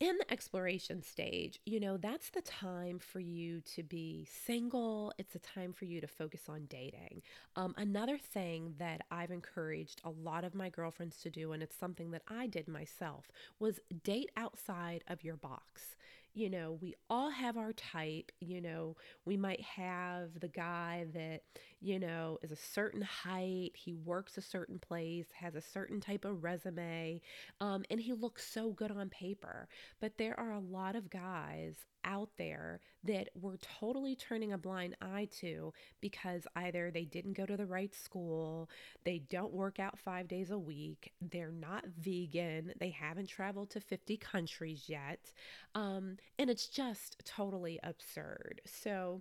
in 0.00 0.18
the 0.18 0.32
exploration 0.32 1.02
stage, 1.02 1.60
you 1.66 1.78
know, 1.78 1.96
that's 1.96 2.30
the 2.30 2.42
time 2.42 2.98
for 2.98 3.20
you 3.20 3.60
to 3.60 3.82
be 3.82 4.26
single. 4.44 5.12
It's 5.18 5.34
a 5.34 5.38
time 5.38 5.72
for 5.72 5.84
you 5.84 6.00
to 6.00 6.06
focus 6.06 6.42
on 6.48 6.66
dating. 6.68 7.22
Um, 7.56 7.74
another 7.76 8.18
thing 8.18 8.74
that 8.78 9.02
I've 9.10 9.30
encouraged 9.30 10.00
a 10.04 10.10
lot 10.10 10.44
of 10.44 10.54
my 10.54 10.68
girlfriends 10.68 11.18
to 11.22 11.30
do, 11.30 11.52
and 11.52 11.62
it's 11.62 11.76
something 11.76 12.10
that 12.10 12.22
I 12.28 12.46
did 12.48 12.66
myself, 12.68 13.30
was 13.58 13.80
date 14.02 14.30
outside 14.36 15.04
of 15.08 15.22
your 15.22 15.36
box 15.36 15.96
you 16.36 16.50
know, 16.50 16.78
we 16.82 16.94
all 17.08 17.30
have 17.30 17.56
our 17.56 17.72
type. 17.72 18.32
You 18.40 18.60
know, 18.60 18.96
we 19.24 19.36
might 19.36 19.60
have 19.60 20.40
the 20.40 20.48
guy 20.48 21.06
that, 21.14 21.42
you 21.84 21.98
know, 21.98 22.38
is 22.42 22.50
a 22.50 22.56
certain 22.56 23.02
height, 23.02 23.72
he 23.74 23.92
works 23.92 24.38
a 24.38 24.40
certain 24.42 24.78
place, 24.78 25.26
has 25.38 25.54
a 25.54 25.60
certain 25.60 26.00
type 26.00 26.24
of 26.24 26.42
resume, 26.42 27.20
um, 27.60 27.84
and 27.90 28.00
he 28.00 28.14
looks 28.14 28.46
so 28.50 28.70
good 28.70 28.90
on 28.90 29.10
paper. 29.10 29.68
But 30.00 30.16
there 30.16 30.38
are 30.40 30.52
a 30.52 30.60
lot 30.60 30.96
of 30.96 31.10
guys 31.10 31.76
out 32.02 32.30
there 32.38 32.80
that 33.04 33.28
we're 33.34 33.58
totally 33.58 34.16
turning 34.16 34.52
a 34.52 34.58
blind 34.58 34.96
eye 35.02 35.28
to 35.40 35.74
because 36.00 36.46
either 36.56 36.90
they 36.90 37.04
didn't 37.04 37.36
go 37.36 37.44
to 37.44 37.56
the 37.56 37.66
right 37.66 37.94
school, 37.94 38.70
they 39.04 39.18
don't 39.28 39.52
work 39.52 39.78
out 39.78 39.98
five 39.98 40.26
days 40.26 40.50
a 40.50 40.58
week, 40.58 41.12
they're 41.20 41.52
not 41.52 41.84
vegan, 41.98 42.72
they 42.80 42.90
haven't 42.90 43.28
traveled 43.28 43.68
to 43.70 43.80
50 43.80 44.16
countries 44.16 44.84
yet, 44.86 45.32
um, 45.74 46.16
and 46.38 46.48
it's 46.48 46.66
just 46.66 47.22
totally 47.26 47.78
absurd. 47.82 48.62
So, 48.64 49.20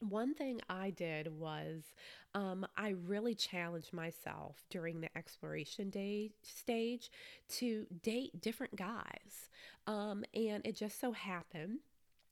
one 0.00 0.34
thing 0.34 0.60
I 0.68 0.90
did 0.90 1.28
was 1.28 1.82
um, 2.34 2.66
I 2.76 2.90
really 2.90 3.34
challenged 3.34 3.92
myself 3.92 4.64
during 4.70 5.00
the 5.00 5.16
exploration 5.16 5.90
day 5.90 6.30
stage 6.42 7.10
to 7.50 7.86
date 8.02 8.40
different 8.40 8.76
guys. 8.76 9.48
Um, 9.86 10.24
and 10.34 10.64
it 10.66 10.76
just 10.76 11.00
so 11.00 11.12
happened 11.12 11.80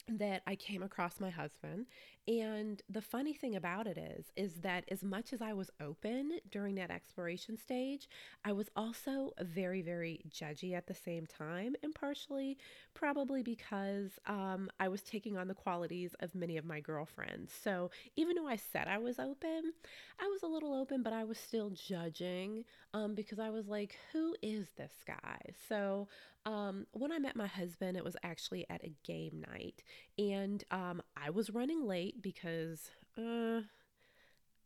that 0.09 0.43
I 0.47 0.57
came 0.57 0.83
across 0.83 1.21
my 1.21 1.31
husband. 1.31 1.87
And 2.29 2.83
the 2.91 3.01
funny 3.01 3.33
thing 3.33 3.57
about 3.57 3.87
it 3.87 3.97
is 3.97 4.27
is 4.37 4.57
that 4.61 4.85
as 4.91 5.03
much 5.03 5.33
as 5.33 5.41
I 5.41 5.55
was 5.55 5.71
open 5.81 6.33
during 6.51 6.75
that 6.75 6.91
exploration 6.91 7.57
stage, 7.57 8.07
I 8.45 8.53
was 8.53 8.69
also 8.77 9.33
very 9.41 9.81
very 9.81 10.21
judgy 10.29 10.75
at 10.75 10.87
the 10.87 10.95
same 10.95 11.25
time 11.27 11.75
and 11.83 11.95
partially 11.95 12.59
probably 12.93 13.43
because 13.43 14.19
um, 14.27 14.71
I 14.79 14.89
was 14.89 15.01
taking 15.03 15.39
on 15.39 15.49
the 15.49 15.55
qualities 15.55 16.15
of 16.21 16.35
many 16.35 16.59
of 16.59 16.67
my 16.67 16.81
girlfriends. 16.81 17.51
So 17.65 17.91
even 18.17 18.37
though 18.37 18.49
I 18.49 18.57
said 18.57 18.89
I 18.89 18.99
was 18.99 19.19
open, 19.19 19.73
I 20.21 20.27
was 20.27 20.43
a 20.43 20.49
little 20.49 20.75
open, 20.75 21.03
but 21.03 21.15
I 21.15 21.25
was 21.25 21.39
still 21.39 21.71
judging 21.71 22.65
um, 22.93 23.15
because 23.15 23.39
I 23.39 23.49
was 23.51 23.69
like, 23.69 23.97
who 24.13 24.35
is 24.43 24.67
this 24.77 24.93
guy? 25.07 25.41
So 25.69 26.09
um, 26.47 26.87
when 26.93 27.13
I 27.13 27.19
met 27.19 27.37
my 27.37 27.47
husband, 27.47 27.97
it 27.97 28.05
was 28.05 28.17
actually 28.23 28.65
at 28.71 28.83
a 28.83 28.95
game 29.05 29.45
night, 29.53 29.83
and 30.19 30.65
um, 30.71 31.03
I 31.17 31.31
was 31.31 31.51
running 31.51 31.87
late 31.87 32.18
because. 32.21 32.91
Uh, 33.17 33.63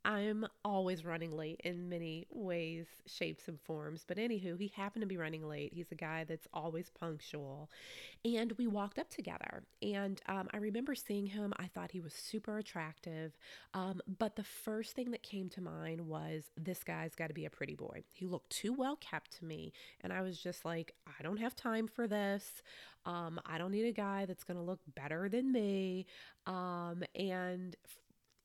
I'm 0.04 0.46
always 0.64 1.04
running 1.04 1.36
late 1.36 1.60
in 1.64 1.88
many 1.88 2.26
ways, 2.30 2.86
shapes, 3.06 3.46
and 3.46 3.60
forms. 3.60 4.04
But 4.06 4.16
anywho, 4.16 4.58
he 4.58 4.72
happened 4.74 5.02
to 5.02 5.06
be 5.06 5.16
running 5.16 5.48
late. 5.48 5.72
He's 5.74 5.92
a 5.92 5.96
guy 5.96 6.24
that's 6.24 6.48
always 6.52 6.90
punctual. 6.90 7.70
And 8.24 8.52
we 8.58 8.66
walked 8.66 8.98
up 8.98 9.10
together. 9.10 9.62
And 9.80 10.20
um, 10.26 10.48
I 10.52 10.56
remember 10.56 10.94
seeing 10.94 11.26
him. 11.26 11.52
I 11.56 11.66
thought 11.66 11.92
he 11.92 12.00
was 12.00 12.12
super 12.12 12.58
attractive. 12.58 13.36
Um, 13.74 14.00
but 14.18 14.36
the 14.36 14.44
first 14.44 14.94
thing 14.94 15.12
that 15.12 15.22
came 15.22 15.48
to 15.50 15.60
mind 15.60 16.00
was 16.00 16.50
this 16.56 16.82
guy's 16.82 17.14
got 17.14 17.28
to 17.28 17.34
be 17.34 17.44
a 17.44 17.50
pretty 17.50 17.74
boy. 17.74 18.02
He 18.12 18.26
looked 18.26 18.50
too 18.50 18.72
well 18.72 18.96
kept 18.96 19.38
to 19.38 19.44
me. 19.44 19.72
And 20.00 20.12
I 20.12 20.22
was 20.22 20.38
just 20.38 20.64
like, 20.64 20.94
I 21.06 21.22
don't 21.22 21.38
have 21.38 21.54
time 21.54 21.86
for 21.86 22.08
this. 22.08 22.62
Um, 23.04 23.40
I 23.46 23.58
don't 23.58 23.72
need 23.72 23.86
a 23.86 23.92
guy 23.92 24.26
that's 24.26 24.44
going 24.44 24.58
to 24.58 24.62
look 24.62 24.80
better 24.94 25.28
than 25.28 25.52
me. 25.52 26.06
Um, 26.46 27.02
and 27.14 27.76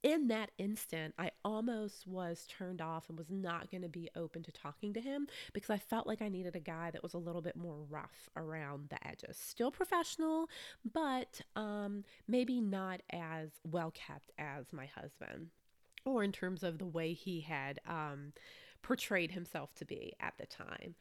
in 0.04 0.28
that 0.28 0.52
instant, 0.58 1.14
I 1.18 1.32
almost 1.44 2.08
was 2.08 2.46
turned 2.48 2.82
off 2.82 3.10
and 3.10 3.18
was 3.18 3.30
not 3.30 3.72
going 3.72 3.82
to 3.82 3.90
be 3.90 4.10
open 4.16 4.44
to 4.44 4.52
talking 4.52 4.94
to 4.94 5.02
him 5.02 5.28
because 5.54 5.70
I 5.70 5.78
felt 5.78 6.08
like 6.08 6.22
I 6.22 6.30
needed 6.30 6.56
a 6.56 6.60
guy 6.60 6.92
that 6.92 7.04
was 7.04 7.14
a 7.14 7.20
little 7.20 7.42
bit 7.42 7.56
more 7.56 7.80
rough 7.90 8.30
around 8.36 8.90
the 8.90 9.06
edges. 9.08 9.38
Still 9.38 9.72
professional, 9.72 10.50
but 10.94 11.42
um, 11.56 12.04
maybe 12.28 12.62
not 12.62 13.02
as 13.12 13.50
well 13.64 13.92
kept 13.92 14.32
as 14.38 14.72
my 14.72 14.86
husband, 14.86 15.48
or 16.06 16.24
in 16.24 16.32
terms 16.32 16.64
of 16.64 16.78
the 16.78 16.86
way 16.86 17.14
he 17.14 17.42
had 17.42 17.80
um, 17.88 18.34
portrayed 18.82 19.32
himself 19.32 19.74
to 19.76 19.86
be 19.86 20.14
at 20.20 20.34
the 20.38 20.46
time. 20.46 20.96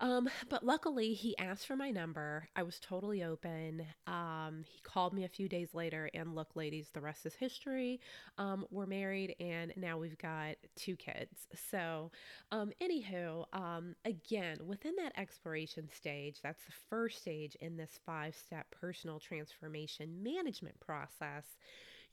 Um, 0.00 0.28
but 0.48 0.64
luckily, 0.64 1.14
he 1.14 1.36
asked 1.38 1.66
for 1.66 1.76
my 1.76 1.90
number. 1.90 2.48
I 2.56 2.62
was 2.62 2.80
totally 2.80 3.22
open. 3.22 3.86
Um, 4.06 4.64
he 4.66 4.80
called 4.82 5.12
me 5.12 5.24
a 5.24 5.28
few 5.28 5.48
days 5.48 5.74
later, 5.74 6.10
and 6.14 6.34
look, 6.34 6.56
ladies, 6.56 6.88
the 6.92 7.00
rest 7.00 7.26
is 7.26 7.34
history. 7.34 8.00
Um, 8.38 8.66
we're 8.70 8.86
married, 8.86 9.36
and 9.38 9.72
now 9.76 9.98
we've 9.98 10.18
got 10.18 10.56
two 10.76 10.96
kids. 10.96 11.46
So, 11.70 12.10
um, 12.50 12.72
anywho, 12.82 13.44
um, 13.52 13.94
again, 14.04 14.58
within 14.66 14.96
that 14.96 15.12
exploration 15.16 15.88
stage, 15.94 16.40
that's 16.42 16.64
the 16.64 16.72
first 16.90 17.18
stage 17.18 17.56
in 17.60 17.76
this 17.76 18.00
five 18.04 18.34
step 18.34 18.66
personal 18.70 19.20
transformation 19.20 20.22
management 20.22 20.80
process 20.80 21.44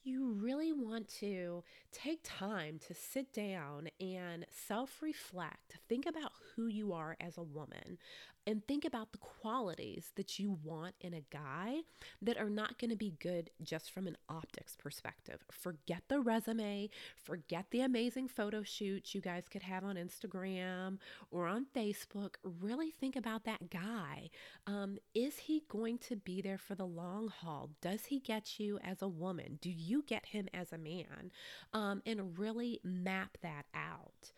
you 0.10 0.34
really 0.34 0.74
want 0.74 1.08
to 1.20 1.64
take 1.92 2.20
time 2.24 2.80
to 2.88 2.94
sit 2.96 3.32
down 3.32 3.90
and 4.02 4.46
self 4.50 5.02
reflect. 5.02 5.78
Think 5.88 6.08
about 6.08 6.32
who 6.56 6.68
you 6.68 6.94
are 6.94 7.16
as 7.22 7.38
a 7.38 7.44
woman 7.44 8.00
and 8.46 8.66
think 8.68 8.86
about 8.86 9.12
the 9.12 9.18
qualities 9.18 10.12
that 10.16 10.40
you 10.40 10.58
want 10.64 10.96
in 11.02 11.14
a 11.14 11.22
guy 11.32 11.82
that 12.22 12.38
are 12.38 12.50
not 12.50 12.78
going 12.80 12.90
to 12.90 12.96
be 12.96 13.16
good 13.20 13.50
just 13.62 13.92
from 13.92 14.08
an 14.08 14.18
optics 14.28 14.76
perspective. 14.76 15.44
Forget 15.52 16.04
the 16.08 16.20
resume, 16.20 16.90
forget 17.16 17.66
the 17.72 17.82
amazing 17.82 18.28
photo 18.28 18.64
shoots 18.64 19.14
you 19.14 19.22
guys 19.22 19.44
could 19.50 19.64
have 19.64 19.84
on 19.84 19.96
Instagram 19.96 20.98
or 21.32 21.48
on 21.48 21.66
Facebook. 21.76 22.36
Really 22.44 22.92
think 22.92 23.16
about 23.16 23.46
that 23.46 23.70
guy. 23.70 24.30
Um, 24.68 24.98
is 25.14 25.38
he 25.38 25.64
going 25.70 25.98
to 26.00 26.16
be 26.16 26.42
there 26.42 26.58
for 26.58 26.76
the 26.76 26.86
long 26.86 27.28
haul? 27.28 27.70
Does 27.82 28.06
he 28.06 28.20
get 28.20 28.60
you 28.60 28.80
as 28.84 29.02
a 29.02 29.08
woman? 29.08 29.60
Do 29.62 29.70
you 29.70 30.04
get 30.06 30.28
him 30.28 30.48
as 30.54 30.72
a 30.74 30.78
man? 30.78 31.32
Um, 31.74 32.02
and 32.06 32.38
really 32.38 32.80
map 32.84 33.38
that 33.42 33.66
out. 33.74 34.32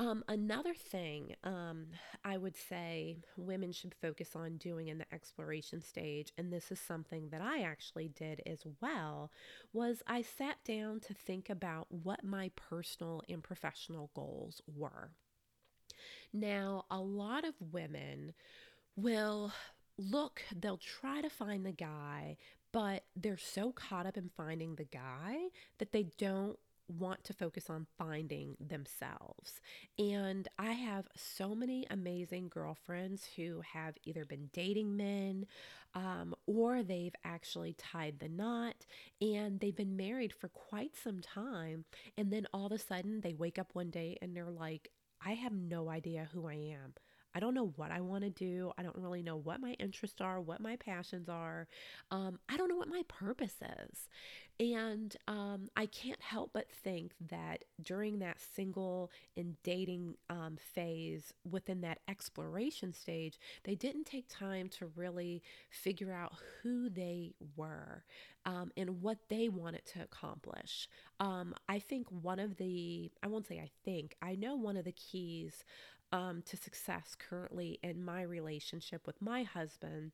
Um, 0.00 0.22
another 0.28 0.74
thing 0.74 1.34
um, 1.42 1.86
I 2.24 2.36
would 2.36 2.56
say 2.56 3.16
women 3.36 3.72
should 3.72 3.96
focus 4.00 4.36
on 4.36 4.56
doing 4.56 4.86
in 4.88 4.98
the 4.98 5.12
exploration 5.12 5.82
stage, 5.82 6.32
and 6.38 6.52
this 6.52 6.70
is 6.70 6.78
something 6.78 7.30
that 7.30 7.40
I 7.40 7.62
actually 7.62 8.08
did 8.08 8.40
as 8.46 8.62
well, 8.80 9.32
was 9.72 10.02
I 10.06 10.22
sat 10.22 10.62
down 10.64 11.00
to 11.00 11.14
think 11.14 11.50
about 11.50 11.88
what 11.90 12.22
my 12.22 12.52
personal 12.54 13.22
and 13.28 13.42
professional 13.42 14.10
goals 14.14 14.62
were. 14.72 15.10
Now, 16.32 16.84
a 16.92 17.00
lot 17.00 17.44
of 17.44 17.54
women 17.72 18.34
will 18.94 19.52
look, 19.96 20.42
they'll 20.54 20.76
try 20.78 21.22
to 21.22 21.30
find 21.30 21.66
the 21.66 21.72
guy, 21.72 22.36
but 22.70 23.02
they're 23.16 23.36
so 23.36 23.72
caught 23.72 24.06
up 24.06 24.16
in 24.16 24.30
finding 24.36 24.76
the 24.76 24.84
guy 24.84 25.48
that 25.78 25.90
they 25.90 26.06
don't 26.18 26.58
want 26.88 27.24
to 27.24 27.32
focus 27.32 27.68
on 27.68 27.86
finding 27.96 28.56
themselves. 28.60 29.60
And 29.98 30.48
I 30.58 30.72
have 30.72 31.06
so 31.14 31.54
many 31.54 31.86
amazing 31.90 32.48
girlfriends 32.48 33.28
who 33.36 33.62
have 33.72 33.96
either 34.04 34.24
been 34.24 34.50
dating 34.52 34.96
men 34.96 35.46
um, 35.94 36.34
or 36.46 36.82
they've 36.82 37.14
actually 37.24 37.74
tied 37.74 38.18
the 38.18 38.28
knot 38.28 38.86
and 39.20 39.60
they've 39.60 39.74
been 39.76 39.96
married 39.96 40.32
for 40.32 40.48
quite 40.48 40.96
some 40.96 41.20
time. 41.20 41.84
And 42.16 42.32
then 42.32 42.46
all 42.52 42.66
of 42.66 42.72
a 42.72 42.78
sudden 42.78 43.20
they 43.20 43.34
wake 43.34 43.58
up 43.58 43.70
one 43.74 43.90
day 43.90 44.16
and 44.20 44.36
they're 44.36 44.50
like, 44.50 44.90
I 45.24 45.32
have 45.32 45.52
no 45.52 45.88
idea 45.88 46.28
who 46.32 46.46
I 46.46 46.54
am. 46.54 46.94
I 47.34 47.40
don't 47.40 47.54
know 47.54 47.72
what 47.76 47.90
I 47.90 48.00
want 48.00 48.24
to 48.24 48.30
do. 48.30 48.72
I 48.78 48.82
don't 48.82 48.96
really 48.96 49.22
know 49.22 49.36
what 49.36 49.60
my 49.60 49.72
interests 49.72 50.20
are, 50.20 50.40
what 50.40 50.60
my 50.60 50.76
passions 50.76 51.28
are. 51.28 51.68
Um, 52.10 52.38
I 52.48 52.56
don't 52.56 52.68
know 52.68 52.76
what 52.76 52.88
my 52.88 53.02
purpose 53.06 53.56
is. 53.60 54.08
And 54.60 55.16
um, 55.28 55.70
I 55.76 55.86
can't 55.86 56.20
help 56.20 56.50
but 56.52 56.68
think 56.68 57.12
that 57.28 57.64
during 57.80 58.18
that 58.18 58.38
single 58.40 59.12
and 59.36 59.54
dating 59.62 60.16
um, 60.28 60.56
phase, 60.56 61.32
within 61.48 61.80
that 61.82 62.00
exploration 62.08 62.92
stage, 62.92 63.38
they 63.62 63.76
didn't 63.76 64.04
take 64.04 64.28
time 64.28 64.68
to 64.70 64.90
really 64.96 65.42
figure 65.70 66.12
out 66.12 66.32
who 66.62 66.88
they 66.88 67.34
were 67.56 68.02
um, 68.46 68.72
and 68.76 69.00
what 69.00 69.18
they 69.28 69.48
wanted 69.48 69.86
to 69.86 70.02
accomplish. 70.02 70.88
Um, 71.20 71.54
I 71.68 71.78
think 71.78 72.08
one 72.10 72.40
of 72.40 72.56
the, 72.56 73.12
I 73.22 73.28
won't 73.28 73.46
say 73.46 73.60
I 73.60 73.70
think, 73.84 74.16
I 74.20 74.34
know 74.34 74.56
one 74.56 74.76
of 74.76 74.84
the 74.84 74.92
keys 74.92 75.64
um, 76.10 76.42
to 76.46 76.56
success 76.56 77.14
currently 77.16 77.78
in 77.82 78.04
my 78.04 78.22
relationship 78.22 79.06
with 79.06 79.20
my 79.22 79.44
husband 79.44 80.12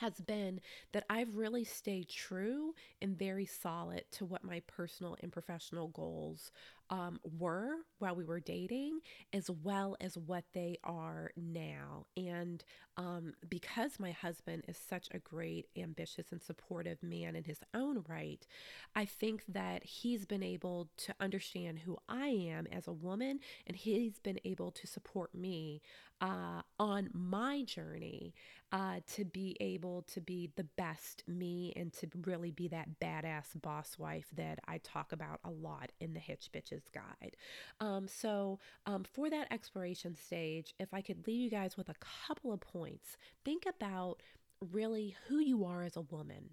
has 0.00 0.20
been 0.20 0.60
that 0.92 1.04
I've 1.10 1.36
really 1.36 1.64
stayed 1.64 2.08
true 2.08 2.74
and 3.00 3.16
very 3.18 3.46
solid 3.46 4.04
to 4.12 4.24
what 4.24 4.44
my 4.44 4.60
personal 4.66 5.16
and 5.20 5.32
professional 5.32 5.88
goals 5.88 6.50
um, 6.90 7.18
were 7.38 7.76
while 7.98 8.14
we 8.14 8.24
were 8.24 8.40
dating, 8.40 9.00
as 9.32 9.48
well 9.50 9.96
as 10.00 10.18
what 10.18 10.44
they 10.52 10.78
are 10.84 11.30
now. 11.36 12.06
And 12.16 12.62
um, 12.96 13.32
because 13.48 13.98
my 13.98 14.10
husband 14.10 14.64
is 14.68 14.76
such 14.76 15.08
a 15.12 15.18
great, 15.18 15.66
ambitious, 15.76 16.32
and 16.32 16.42
supportive 16.42 17.02
man 17.02 17.36
in 17.36 17.44
his 17.44 17.60
own 17.74 18.04
right, 18.08 18.46
I 18.94 19.04
think 19.04 19.44
that 19.48 19.84
he's 19.84 20.26
been 20.26 20.42
able 20.42 20.90
to 20.98 21.14
understand 21.20 21.80
who 21.80 21.96
I 22.08 22.28
am 22.28 22.66
as 22.66 22.86
a 22.86 22.92
woman, 22.92 23.40
and 23.66 23.76
he's 23.76 24.18
been 24.18 24.40
able 24.44 24.70
to 24.72 24.86
support 24.86 25.34
me 25.34 25.80
uh, 26.20 26.62
on 26.78 27.10
my 27.12 27.64
journey 27.64 28.32
uh, 28.70 29.00
to 29.14 29.24
be 29.24 29.56
able 29.60 30.02
to 30.02 30.20
be 30.20 30.50
the 30.56 30.64
best 30.64 31.24
me 31.26 31.72
and 31.74 31.92
to 31.92 32.08
really 32.24 32.50
be 32.52 32.68
that 32.68 33.00
badass 33.00 33.60
boss 33.60 33.98
wife 33.98 34.26
that 34.34 34.60
I 34.66 34.78
talk 34.78 35.12
about 35.12 35.40
a 35.44 35.50
lot 35.50 35.90
in 36.00 36.14
the 36.14 36.20
Hitch 36.20 36.48
Bitches 36.54 36.81
guide. 36.90 37.36
Um, 37.80 38.08
so, 38.08 38.58
um, 38.86 39.04
for 39.04 39.30
that 39.30 39.48
exploration 39.50 40.14
stage, 40.14 40.74
if 40.78 40.92
I 40.92 41.00
could 41.00 41.26
leave 41.26 41.40
you 41.40 41.50
guys 41.50 41.76
with 41.76 41.88
a 41.88 41.94
couple 42.26 42.52
of 42.52 42.60
points, 42.60 43.16
think 43.44 43.64
about 43.66 44.22
really 44.60 45.16
who 45.28 45.38
you 45.38 45.64
are 45.64 45.82
as 45.82 45.96
a 45.96 46.02
woman. 46.02 46.50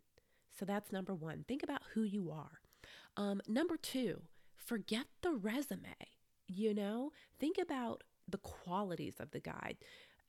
So, 0.58 0.66
that's 0.66 0.92
number 0.92 1.14
one. 1.14 1.46
Think 1.48 1.64
about 1.64 1.82
who 1.94 2.04
you 2.04 2.32
are. 2.32 2.62
Um, 3.18 3.42
number 3.48 3.78
two, 3.78 4.22
forget 4.56 5.06
the 5.22 5.32
resume. 5.32 5.96
You 6.48 6.74
know, 6.74 7.12
think 7.40 7.58
about 7.62 8.04
the 8.28 8.38
qualities 8.38 9.16
of 9.20 9.32
the 9.32 9.40
guide. 9.40 9.78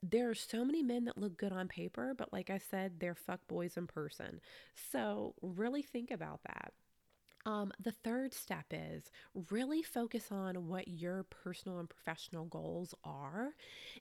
There 0.02 0.30
are 0.30 0.34
so 0.34 0.64
many 0.64 0.82
men 0.82 1.04
that 1.04 1.18
look 1.18 1.36
good 1.36 1.52
on 1.52 1.68
paper, 1.68 2.14
but 2.16 2.32
like 2.32 2.48
I 2.48 2.58
said, 2.58 3.00
they're 3.00 3.14
fuck 3.14 3.40
boys 3.48 3.76
in 3.76 3.86
person. 3.86 4.40
So, 4.90 5.34
really 5.42 5.82
think 5.82 6.10
about 6.10 6.40
that. 6.44 6.72
Um, 7.46 7.72
the 7.82 7.92
third 7.92 8.34
step 8.34 8.66
is 8.70 9.10
really 9.50 9.82
focus 9.82 10.28
on 10.30 10.68
what 10.68 10.88
your 10.88 11.22
personal 11.22 11.78
and 11.78 11.88
professional 11.88 12.44
goals 12.44 12.94
are 13.02 13.54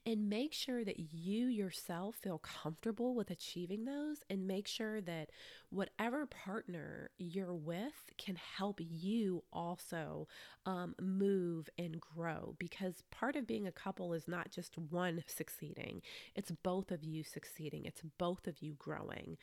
and 0.06 0.30
make 0.30 0.54
sure 0.54 0.84
that 0.84 1.00
you 1.00 1.48
yourself 1.48 2.16
feel 2.16 2.40
comfortable 2.40 3.16
with 3.16 3.32
achieving 3.32 3.86
those 3.86 4.18
and 4.30 4.46
make 4.46 4.68
sure 4.68 5.00
that 5.02 5.30
whatever 5.70 6.26
partner 6.26 7.12
you're 7.18 7.54
with 7.54 8.12
can 8.18 8.36
help 8.58 8.80
you 8.82 9.44
also 9.54 10.28
um, 10.66 10.94
move 11.00 11.70
and 11.78 12.00
grow 12.02 12.56
because 12.60 13.04
part 13.12 13.36
of 13.36 13.48
being 13.48 13.68
a 13.68 13.72
couple 13.72 14.14
is 14.14 14.28
not 14.28 14.52
just 14.52 14.78
one 14.78 15.24
succeeding, 15.28 16.02
it's 16.36 16.52
both 16.52 16.92
of 16.92 17.04
you 17.04 17.24
succeeding, 17.24 17.86
it's 17.86 18.02
both 18.18 18.48
of 18.48 18.62
you 18.62 18.74
growing 18.78 19.38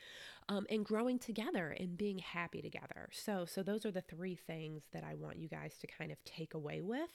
um, 0.49 0.65
and 0.69 0.85
growing 0.85 1.17
together 1.17 1.75
and 1.77 1.97
being 1.97 2.19
happy 2.19 2.61
together. 2.61 3.09
So, 3.11 3.45
so 3.45 3.63
those 3.63 3.85
are 3.87 3.91
the 3.91 4.01
three 4.01 4.35
things 4.35 4.83
that 4.93 5.03
I 5.03 5.15
want 5.15 5.37
you 5.37 5.47
guys 5.47 5.77
to 5.79 5.87
kind 5.87 6.11
of 6.11 6.23
take 6.23 6.53
away 6.53 6.81
with 6.81 7.09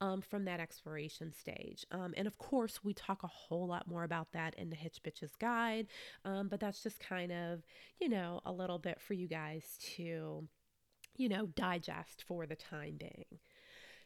um, 0.00 0.20
from 0.20 0.44
that 0.44 0.60
exploration 0.60 1.32
stage. 1.32 1.86
Um, 1.90 2.12
and 2.16 2.26
of 2.26 2.38
course, 2.38 2.84
we 2.84 2.92
talk 2.92 3.22
a 3.22 3.28
whole 3.28 3.66
lot 3.66 3.88
more 3.88 4.04
about 4.04 4.32
that 4.32 4.54
in 4.56 4.70
the 4.70 4.76
Hitch 4.76 4.98
Bitches 5.02 5.38
Guide, 5.38 5.86
um, 6.24 6.48
but 6.48 6.60
that's 6.60 6.82
just 6.82 7.00
kind 7.00 7.32
of, 7.32 7.62
you 8.00 8.08
know, 8.08 8.40
a 8.44 8.52
little 8.52 8.78
bit 8.78 9.00
for 9.00 9.14
you 9.14 9.28
guys 9.28 9.78
to, 9.96 10.46
you 11.16 11.28
know, 11.28 11.46
digest 11.46 12.24
for 12.26 12.46
the 12.46 12.56
time 12.56 12.96
being. 12.98 13.38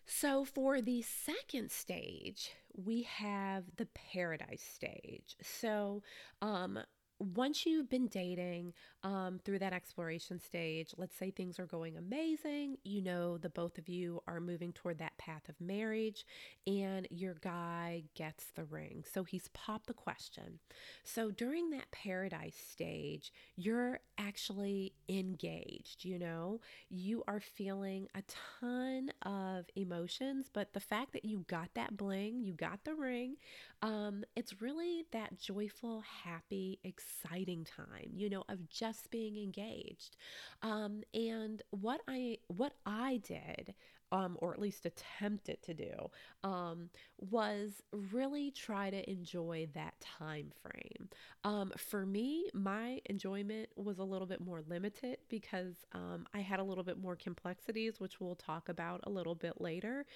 So, 0.06 0.44
for 0.44 0.80
the 0.80 1.02
second 1.02 1.70
stage, 1.70 2.50
we 2.76 3.02
have 3.02 3.64
the 3.76 3.86
paradise 4.12 4.62
stage. 4.62 5.36
So, 5.40 6.02
um, 6.42 6.80
once 7.20 7.66
you've 7.66 7.90
been 7.90 8.08
dating 8.08 8.72
um, 9.02 9.40
through 9.44 9.60
that 9.60 9.72
exploration 9.72 10.38
stage, 10.40 10.92
let's 10.96 11.16
say 11.16 11.30
things 11.30 11.58
are 11.58 11.66
going 11.66 11.96
amazing, 11.96 12.76
you 12.84 13.00
know, 13.02 13.38
the 13.38 13.48
both 13.48 13.78
of 13.78 13.88
you 13.88 14.22
are 14.26 14.40
moving 14.40 14.72
toward 14.72 14.98
that 14.98 15.16
path 15.16 15.48
of 15.48 15.60
marriage, 15.60 16.26
and 16.66 17.06
your 17.10 17.34
guy 17.40 18.02
gets 18.14 18.46
the 18.54 18.64
ring. 18.64 19.04
So 19.10 19.24
he's 19.24 19.48
popped 19.54 19.86
the 19.86 19.94
question. 19.94 20.58
So 21.04 21.30
during 21.30 21.70
that 21.70 21.90
paradise 21.92 22.56
stage, 22.70 23.32
you're 23.56 24.00
actually 24.18 24.92
engaged, 25.08 26.04
you 26.04 26.18
know, 26.18 26.60
you 26.90 27.22
are 27.26 27.40
feeling 27.40 28.08
a 28.14 28.22
ton 28.60 29.10
of 29.22 29.64
emotions, 29.76 30.50
but 30.52 30.74
the 30.74 30.80
fact 30.80 31.12
that 31.14 31.24
you 31.24 31.44
got 31.48 31.70
that 31.74 31.96
bling, 31.96 32.42
you 32.42 32.52
got 32.52 32.84
the 32.84 32.94
ring, 32.94 33.36
um, 33.82 34.24
it's 34.36 34.60
really 34.60 35.06
that 35.12 35.38
joyful, 35.38 36.02
happy, 36.24 36.78
exciting 36.84 37.64
time, 37.64 38.10
you 38.14 38.28
know, 38.28 38.44
of 38.48 38.68
just 38.68 38.89
being 39.10 39.36
engaged. 39.36 40.16
Um, 40.62 41.02
and 41.14 41.62
what 41.70 42.00
I 42.08 42.38
what 42.48 42.74
I 42.86 43.20
did, 43.22 43.74
um, 44.12 44.36
or 44.40 44.52
at 44.52 44.60
least 44.60 44.86
attempted 44.86 45.62
to 45.62 45.74
do, 45.74 46.10
um, 46.42 46.90
was 47.18 47.82
really 48.12 48.50
try 48.50 48.90
to 48.90 49.08
enjoy 49.10 49.68
that 49.74 49.94
time 50.00 50.50
frame. 50.62 51.08
Um, 51.44 51.72
for 51.76 52.04
me, 52.04 52.48
my 52.52 53.00
enjoyment 53.06 53.68
was 53.76 53.98
a 53.98 54.04
little 54.04 54.26
bit 54.26 54.40
more 54.40 54.62
limited 54.68 55.18
because 55.28 55.86
um, 55.92 56.26
I 56.34 56.40
had 56.40 56.60
a 56.60 56.64
little 56.64 56.84
bit 56.84 57.00
more 57.00 57.16
complexities, 57.16 58.00
which 58.00 58.20
we'll 58.20 58.34
talk 58.34 58.68
about 58.68 59.00
a 59.04 59.10
little 59.10 59.34
bit 59.34 59.60
later. 59.60 60.06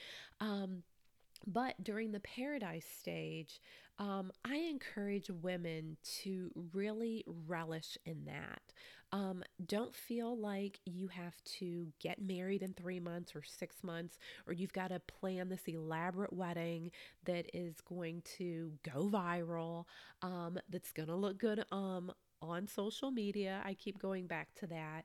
Um, 0.41 0.83
but 1.47 1.83
during 1.83 2.13
the 2.13 2.21
paradise 2.21 2.87
stage, 2.87 3.61
um, 3.99 4.33
I 4.45 4.57
encourage 4.57 5.31
women 5.31 5.97
to 6.23 6.51
really 6.73 7.25
relish 7.47 7.97
in 8.05 8.25
that. 8.27 8.63
Um, 9.13 9.45
don't 9.65 9.95
feel 9.95 10.37
like 10.37 10.81
you 10.85 11.07
have 11.09 11.37
to 11.61 11.87
get 12.01 12.21
married 12.21 12.63
in 12.63 12.73
three 12.73 12.99
months 12.99 13.37
or 13.37 13.43
six 13.45 13.85
months, 13.85 14.19
or 14.47 14.53
you've 14.53 14.73
got 14.73 14.89
to 14.89 14.99
plan 14.99 15.49
this 15.49 15.69
elaborate 15.69 16.33
wedding 16.33 16.91
that 17.25 17.47
is 17.55 17.81
going 17.81 18.23
to 18.39 18.73
go 18.83 19.09
viral, 19.09 19.85
um, 20.23 20.59
that's 20.69 20.91
going 20.91 21.09
to 21.09 21.15
look 21.15 21.39
good 21.39 21.65
um, 21.71 22.13
on 22.43 22.67
social 22.67 23.13
media. 23.13 23.63
I 23.65 23.75
keep 23.75 24.01
going 24.01 24.27
back 24.27 24.49
to 24.57 24.67
that 24.67 25.05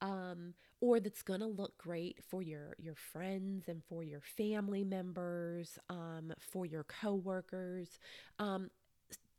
um, 0.00 0.54
or 0.84 1.00
that's 1.00 1.22
going 1.22 1.40
to 1.40 1.46
look 1.46 1.78
great 1.78 2.18
for 2.28 2.42
your 2.42 2.76
your 2.78 2.94
friends 2.94 3.68
and 3.68 3.82
for 3.88 4.02
your 4.02 4.20
family 4.20 4.84
members, 4.84 5.78
um, 5.88 6.30
for 6.38 6.66
your 6.66 6.84
coworkers. 6.84 7.98
Um, 8.38 8.68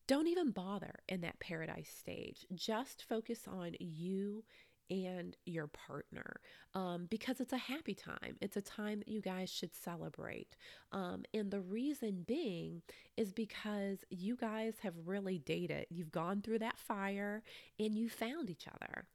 don't 0.07 0.27
even 0.27 0.49
bother 0.49 1.01
in 1.07 1.21
that 1.21 1.39
paradise 1.39 1.93
stage. 1.95 2.47
Just 2.55 3.03
focus 3.07 3.41
on 3.47 3.75
you 3.79 4.43
and 4.89 5.35
your 5.45 5.67
partner 5.67 6.35
um, 6.73 7.07
because 7.09 7.39
it's 7.39 7.53
a 7.53 7.57
happy 7.57 7.93
time. 7.93 8.37
It's 8.41 8.57
a 8.57 8.61
time 8.61 8.99
that 8.99 9.07
you 9.07 9.21
guys 9.21 9.51
should 9.51 9.73
celebrate. 9.73 10.55
Um, 10.91 11.23
and 11.33 11.51
the 11.51 11.61
reason 11.61 12.23
being 12.27 12.81
is 13.17 13.33
because 13.33 13.99
you 14.09 14.35
guys 14.35 14.75
have 14.81 14.93
really 15.05 15.39
dated. 15.39 15.85
You've 15.89 16.11
gone 16.11 16.41
through 16.41 16.59
that 16.59 16.79
fire 16.79 17.43
and 17.79 17.95
you 17.95 18.09
found 18.09 18.49
each 18.49 18.67
other. 18.67 19.05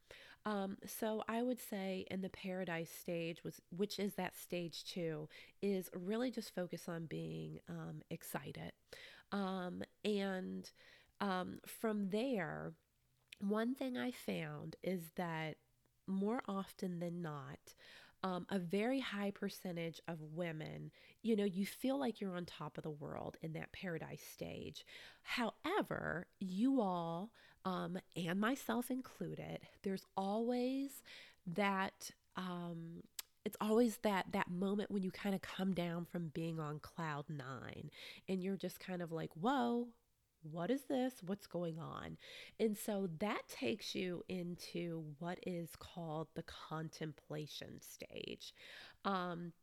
Um, 0.45 0.77
so 0.85 1.23
I 1.27 1.43
would 1.43 1.59
say 1.59 2.05
in 2.09 2.21
the 2.21 2.29
paradise 2.29 2.89
stage 2.89 3.43
was, 3.43 3.61
which 3.69 3.99
is 3.99 4.15
that 4.15 4.35
stage 4.35 4.83
two, 4.83 5.29
is 5.61 5.89
really 5.93 6.31
just 6.31 6.55
focus 6.55 6.89
on 6.89 7.05
being 7.05 7.59
um, 7.69 8.01
excited, 8.09 8.71
um, 9.31 9.83
and 10.03 10.69
um, 11.19 11.59
from 11.65 12.09
there, 12.09 12.73
one 13.39 13.75
thing 13.75 13.97
I 13.97 14.11
found 14.11 14.75
is 14.83 15.11
that 15.15 15.57
more 16.07 16.41
often 16.47 16.99
than 16.99 17.21
not, 17.21 17.75
um, 18.23 18.45
a 18.49 18.59
very 18.59 18.99
high 18.99 19.31
percentage 19.31 19.99
of 20.07 20.21
women, 20.21 20.91
you 21.23 21.35
know, 21.35 21.43
you 21.45 21.65
feel 21.65 21.99
like 21.99 22.21
you're 22.21 22.35
on 22.35 22.45
top 22.45 22.77
of 22.77 22.83
the 22.83 22.89
world 22.89 23.37
in 23.41 23.53
that 23.53 23.71
paradise 23.71 24.21
stage. 24.33 24.85
However, 25.23 26.27
you 26.39 26.81
all, 26.81 27.31
um, 27.65 27.97
and 28.15 28.39
myself 28.39 28.89
included, 28.89 29.59
there's 29.83 30.05
always 30.15 31.03
that. 31.45 32.11
Um, 32.35 33.03
it's 33.43 33.57
always 33.59 33.97
that 34.03 34.27
that 34.33 34.51
moment 34.51 34.91
when 34.91 35.01
you 35.01 35.09
kind 35.09 35.33
of 35.33 35.41
come 35.41 35.73
down 35.73 36.05
from 36.05 36.27
being 36.27 36.59
on 36.59 36.77
cloud 36.77 37.25
nine 37.27 37.89
and 38.29 38.43
you're 38.43 38.55
just 38.55 38.79
kind 38.79 39.01
of 39.01 39.11
like 39.11 39.31
whoa 39.33 39.87
what 40.49 40.71
is 40.71 40.81
this? 40.89 41.13
What's 41.25 41.47
going 41.47 41.79
on? 41.79 42.17
And 42.59 42.77
so 42.77 43.09
that 43.19 43.41
takes 43.47 43.93
you 43.93 44.23
into 44.27 45.03
what 45.19 45.39
is 45.45 45.69
called 45.77 46.27
the 46.35 46.43
contemplation 46.43 47.79
stage. 47.81 48.53
Um, 49.05 49.53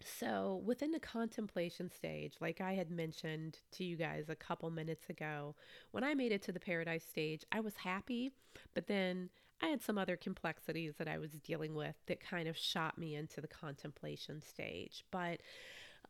so, 0.00 0.62
within 0.64 0.92
the 0.92 1.00
contemplation 1.00 1.90
stage, 1.90 2.34
like 2.40 2.60
I 2.60 2.74
had 2.74 2.90
mentioned 2.90 3.58
to 3.72 3.84
you 3.84 3.96
guys 3.96 4.28
a 4.28 4.36
couple 4.36 4.70
minutes 4.70 5.10
ago, 5.10 5.56
when 5.90 6.04
I 6.04 6.14
made 6.14 6.32
it 6.32 6.42
to 6.42 6.52
the 6.52 6.60
paradise 6.60 7.04
stage, 7.04 7.44
I 7.50 7.60
was 7.60 7.76
happy, 7.76 8.30
but 8.74 8.86
then 8.86 9.30
I 9.60 9.66
had 9.66 9.82
some 9.82 9.98
other 9.98 10.16
complexities 10.16 10.94
that 10.98 11.08
I 11.08 11.18
was 11.18 11.32
dealing 11.32 11.74
with 11.74 11.96
that 12.06 12.20
kind 12.20 12.48
of 12.48 12.56
shot 12.56 12.96
me 12.96 13.16
into 13.16 13.40
the 13.40 13.48
contemplation 13.48 14.40
stage. 14.40 15.04
But 15.10 15.40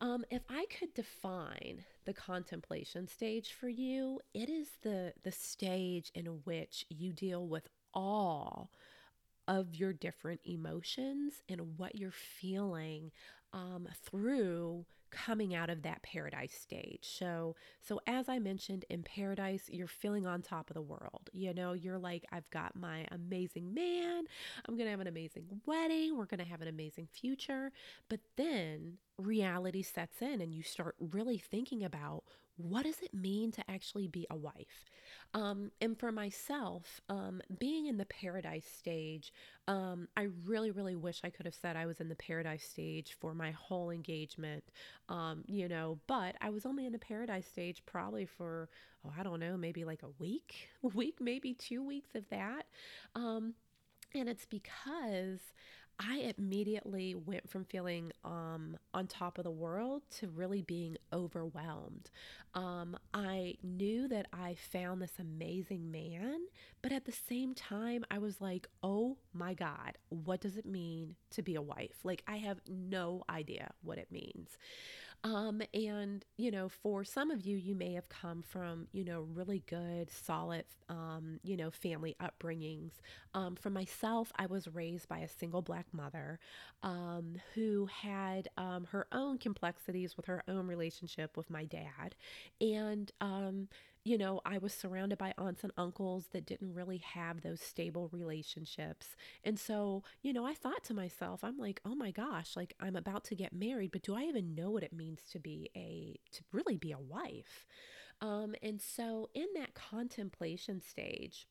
um, 0.00 0.24
if 0.30 0.42
I 0.50 0.66
could 0.66 0.92
define 0.92 1.84
the 2.04 2.12
contemplation 2.12 3.08
stage 3.08 3.52
for 3.52 3.68
you, 3.68 4.20
it 4.34 4.50
is 4.50 4.68
the 4.82 5.14
the 5.22 5.32
stage 5.32 6.10
in 6.14 6.26
which 6.44 6.84
you 6.90 7.12
deal 7.12 7.46
with 7.46 7.68
all 7.94 8.70
of 9.48 9.74
your 9.74 9.94
different 9.94 10.40
emotions 10.44 11.42
and 11.48 11.78
what 11.78 11.96
you're 11.96 12.10
feeling 12.10 13.10
um, 13.52 13.88
through 14.04 14.84
coming 15.10 15.54
out 15.54 15.70
of 15.70 15.82
that 15.82 16.02
paradise 16.02 16.52
stage. 16.52 17.00
So, 17.02 17.56
so 17.80 18.00
as 18.06 18.28
I 18.28 18.38
mentioned 18.38 18.84
in 18.90 19.02
paradise, 19.02 19.68
you're 19.70 19.86
feeling 19.86 20.26
on 20.26 20.42
top 20.42 20.70
of 20.70 20.74
the 20.74 20.82
world. 20.82 21.30
You 21.32 21.54
know, 21.54 21.72
you're 21.72 21.98
like, 21.98 22.24
I've 22.32 22.48
got 22.50 22.76
my 22.76 23.06
amazing 23.10 23.72
man. 23.72 24.24
I'm 24.66 24.76
going 24.76 24.86
to 24.86 24.90
have 24.90 25.00
an 25.00 25.06
amazing 25.06 25.46
wedding. 25.66 26.16
We're 26.16 26.26
going 26.26 26.44
to 26.44 26.50
have 26.50 26.62
an 26.62 26.68
amazing 26.68 27.08
future. 27.10 27.72
But 28.08 28.20
then 28.36 28.98
reality 29.18 29.82
sets 29.82 30.22
in 30.22 30.40
and 30.40 30.54
you 30.54 30.62
start 30.62 30.94
really 31.00 31.38
thinking 31.38 31.84
about 31.84 32.24
what 32.56 32.84
does 32.84 33.00
it 33.00 33.14
mean 33.14 33.52
to 33.52 33.70
actually 33.70 34.08
be 34.08 34.26
a 34.30 34.36
wife? 34.36 34.90
Um, 35.32 35.70
and 35.80 35.98
for 35.98 36.10
myself, 36.10 37.00
um, 37.08 37.40
being 37.58 37.86
the 37.98 38.06
paradise 38.06 38.66
stage, 38.66 39.32
um, 39.66 40.08
I 40.16 40.28
really, 40.46 40.70
really 40.70 40.96
wish 40.96 41.20
I 41.24 41.30
could 41.30 41.46
have 41.46 41.54
said 41.54 41.76
I 41.76 41.86
was 41.86 42.00
in 42.00 42.08
the 42.08 42.14
paradise 42.14 42.64
stage 42.64 43.16
for 43.20 43.34
my 43.34 43.50
whole 43.52 43.90
engagement, 43.90 44.64
um, 45.08 45.44
you 45.46 45.68
know, 45.68 45.98
but 46.06 46.36
I 46.40 46.50
was 46.50 46.66
only 46.66 46.86
in 46.86 46.92
the 46.92 46.98
paradise 46.98 47.46
stage 47.46 47.82
probably 47.86 48.26
for, 48.26 48.68
oh, 49.04 49.12
I 49.18 49.22
don't 49.22 49.40
know, 49.40 49.56
maybe 49.56 49.84
like 49.84 50.02
a 50.02 50.10
week, 50.18 50.68
a 50.82 50.88
week, 50.94 51.18
maybe 51.20 51.54
two 51.54 51.84
weeks 51.84 52.14
of 52.14 52.28
that. 52.30 52.66
Um, 53.14 53.54
and 54.14 54.28
it's 54.28 54.46
because 54.46 55.40
I 56.00 56.32
immediately 56.38 57.14
went 57.14 57.50
from 57.50 57.64
feeling 57.64 58.12
um, 58.24 58.76
on 58.94 59.08
top 59.08 59.36
of 59.38 59.44
the 59.44 59.50
world 59.50 60.02
to 60.18 60.28
really 60.28 60.62
being 60.62 60.96
overwhelmed. 61.12 62.10
Um, 62.54 62.96
I 63.12 63.56
knew 63.62 64.06
that 64.08 64.26
I 64.32 64.54
found 64.54 65.02
this 65.02 65.18
amazing 65.18 65.90
man, 65.90 66.40
but 66.82 66.92
at 66.92 67.04
the 67.04 67.12
same 67.12 67.54
time, 67.54 68.04
I 68.10 68.18
was 68.18 68.40
like, 68.40 68.68
oh 68.82 69.16
my 69.32 69.54
God, 69.54 69.98
what 70.08 70.40
does 70.40 70.56
it 70.56 70.66
mean 70.66 71.16
to 71.30 71.42
be 71.42 71.56
a 71.56 71.62
wife? 71.62 71.96
Like, 72.04 72.22
I 72.28 72.36
have 72.36 72.60
no 72.68 73.24
idea 73.28 73.72
what 73.82 73.98
it 73.98 74.12
means. 74.12 74.56
Um, 75.24 75.62
and, 75.74 76.24
you 76.36 76.50
know, 76.50 76.68
for 76.68 77.04
some 77.04 77.30
of 77.30 77.44
you, 77.44 77.56
you 77.56 77.74
may 77.74 77.92
have 77.94 78.08
come 78.08 78.42
from, 78.42 78.86
you 78.92 79.04
know, 79.04 79.22
really 79.34 79.64
good, 79.66 80.10
solid, 80.10 80.64
um, 80.88 81.40
you 81.42 81.56
know, 81.56 81.70
family 81.70 82.14
upbringings. 82.22 82.92
Um, 83.34 83.56
for 83.56 83.68
myself, 83.68 84.32
I 84.36 84.46
was 84.46 84.68
raised 84.68 85.08
by 85.08 85.18
a 85.18 85.28
single 85.28 85.60
black 85.60 85.86
mother 85.92 86.38
um, 86.82 87.36
who 87.54 87.86
had 87.86 88.48
um, 88.56 88.86
her 88.92 89.06
own 89.10 89.38
complexities 89.38 90.16
with 90.16 90.26
her 90.26 90.42
own 90.46 90.68
relationship 90.68 91.36
with 91.36 91.50
my 91.50 91.64
dad. 91.64 92.14
And, 92.60 93.10
um, 93.20 93.68
you 94.08 94.16
know, 94.16 94.40
I 94.46 94.56
was 94.56 94.72
surrounded 94.72 95.18
by 95.18 95.34
aunts 95.36 95.62
and 95.62 95.72
uncles 95.76 96.28
that 96.32 96.46
didn't 96.46 96.72
really 96.72 96.96
have 96.98 97.42
those 97.42 97.60
stable 97.60 98.08
relationships. 98.10 99.08
And 99.44 99.58
so, 99.58 100.02
you 100.22 100.32
know, 100.32 100.46
I 100.46 100.54
thought 100.54 100.82
to 100.84 100.94
myself, 100.94 101.44
I'm 101.44 101.58
like, 101.58 101.80
oh 101.84 101.94
my 101.94 102.10
gosh, 102.10 102.56
like 102.56 102.72
I'm 102.80 102.96
about 102.96 103.24
to 103.24 103.34
get 103.34 103.52
married, 103.52 103.92
but 103.92 104.02
do 104.02 104.14
I 104.14 104.22
even 104.22 104.54
know 104.54 104.70
what 104.70 104.82
it 104.82 104.94
means 104.94 105.20
to 105.32 105.38
be 105.38 105.70
a, 105.76 106.18
to 106.32 106.42
really 106.52 106.78
be 106.78 106.92
a 106.92 106.98
wife? 106.98 107.66
Um, 108.22 108.54
and 108.62 108.80
so 108.80 109.28
in 109.34 109.46
that 109.56 109.74
contemplation 109.74 110.80
stage, 110.80 111.46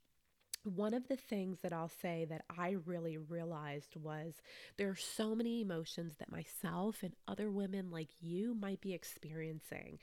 one 0.64 0.96
of 0.96 1.08
the 1.08 1.16
things 1.16 1.60
that 1.62 1.72
I'll 1.72 1.92
say 2.02 2.26
that 2.30 2.44
I 2.58 2.78
really 2.86 3.18
realized 3.18 3.96
was 3.96 4.42
there 4.78 4.90
are 4.90 4.96
so 4.96 5.36
many 5.36 5.62
emotions 5.62 6.16
that 6.18 6.32
myself 6.32 7.04
and 7.04 7.14
other 7.28 7.52
women 7.52 7.92
like 7.92 8.10
you 8.20 8.56
might 8.56 8.82
be 8.82 8.94
experiencing. 8.94 10.00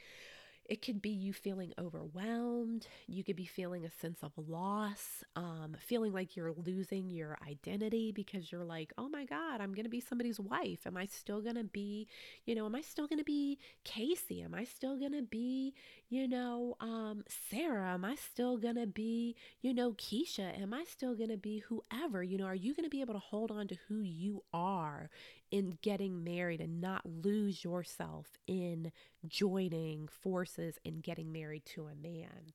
It 0.67 0.81
could 0.81 1.03
be 1.03 1.11
you 1.11 1.33
feeling 1.33 1.73
overwhelmed. 1.79 2.87
You 3.07 3.23
could 3.23 3.37
be 3.37 3.45
feeling 3.45 3.85
a 3.85 3.91
sense 3.91 4.21
of 4.23 4.33
loss, 4.37 5.23
um, 5.37 5.77
feeling 5.79 6.13
like 6.13 6.37
you're 6.37 6.53
losing 6.53 7.11
your 7.11 7.37
identity 7.47 8.13
because 8.13 8.51
you're 8.51 8.65
like, 8.65 8.93
oh 8.97 9.09
my 9.09 9.25
God, 9.27 9.61
I'm 9.61 9.75
going 9.75 9.85
to 9.85 9.91
be 9.91 10.01
somebody's 10.01 10.41
wife. 10.41 10.87
Am 10.87 10.97
I 10.97 11.07
still 11.07 11.43
going 11.43 11.57
to 11.57 11.65
be, 11.65 12.09
you 12.47 12.55
know, 12.55 12.65
am 12.65 12.75
I 12.75 12.81
still 12.81 13.07
going 13.07 13.19
to 13.19 13.25
be 13.25 13.59
Casey? 13.85 14.43
Am 14.43 14.55
I 14.55 14.65
still 14.65 14.97
going 14.97 15.13
to 15.13 15.23
be, 15.23 15.75
you 16.09 16.27
know, 16.27 16.77
um, 16.81 17.25
Sarah? 17.51 17.93
Am 17.93 18.05
I 18.05 18.15
still 18.15 18.57
going 18.57 18.77
to 18.77 18.87
be, 18.87 19.37
you 19.61 19.75
know, 19.75 19.93
Keisha? 19.93 20.59
Am 20.61 20.73
I 20.73 20.85
still 20.85 21.15
going 21.15 21.31
to 21.31 21.37
be 21.37 21.59
whoever? 21.59 22.23
You 22.23 22.39
know, 22.39 22.47
are 22.47 22.55
you 22.55 22.75
going 22.75 22.85
to 22.85 22.91
be 22.91 23.03
able 23.03 23.15
to 23.15 23.21
hold 23.21 23.51
on 23.51 23.69
to 23.69 23.77
who 23.89 24.01
you 24.01 24.43
are 24.53 25.11
in 25.55 25.79
getting 25.83 26.25
married 26.25 26.61
and 26.61 26.81
not 26.81 27.07
lose 27.07 27.63
yourself 27.63 28.27
in 28.49 28.91
joining 29.29 30.09
forces 30.09 30.81
and 30.85 31.01
getting 31.01 31.31
married 31.31 31.65
to 31.65 31.87
a 31.87 31.95
man. 31.95 32.53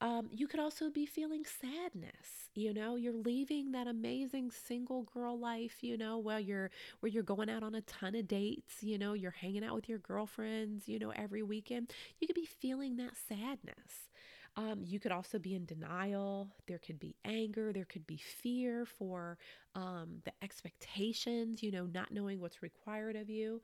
Um, 0.00 0.28
you 0.32 0.48
could 0.48 0.58
also 0.58 0.90
be 0.90 1.06
feeling 1.06 1.44
sadness. 1.44 2.50
You 2.56 2.74
know, 2.74 2.96
you're 2.96 3.14
leaving 3.14 3.70
that 3.70 3.86
amazing 3.86 4.50
single 4.50 5.04
girl 5.04 5.38
life. 5.38 5.84
You 5.84 5.96
know, 5.96 6.18
where 6.18 6.40
you're 6.40 6.72
where 6.98 7.10
you're 7.10 7.22
going 7.22 7.48
out 7.48 7.62
on 7.62 7.76
a 7.76 7.80
ton 7.82 8.16
of 8.16 8.26
dates. 8.26 8.82
You 8.82 8.98
know, 8.98 9.12
you're 9.12 9.30
hanging 9.30 9.62
out 9.62 9.76
with 9.76 9.88
your 9.88 10.00
girlfriends. 10.00 10.88
You 10.88 10.98
know, 10.98 11.10
every 11.10 11.44
weekend. 11.44 11.92
You 12.18 12.26
could 12.26 12.34
be 12.34 12.46
feeling 12.46 12.96
that 12.96 13.12
sadness. 13.28 14.08
Um, 14.56 14.82
you 14.84 15.00
could 15.00 15.12
also 15.12 15.38
be 15.38 15.54
in 15.54 15.64
denial. 15.64 16.48
There 16.66 16.78
could 16.78 17.00
be 17.00 17.16
anger. 17.24 17.72
There 17.72 17.86
could 17.86 18.06
be 18.06 18.18
fear 18.18 18.84
for 18.84 19.38
um, 19.74 20.20
the 20.24 20.32
expectations, 20.42 21.62
you 21.62 21.70
know, 21.70 21.86
not 21.86 22.12
knowing 22.12 22.40
what's 22.40 22.62
required 22.62 23.16
of 23.16 23.30
you. 23.30 23.62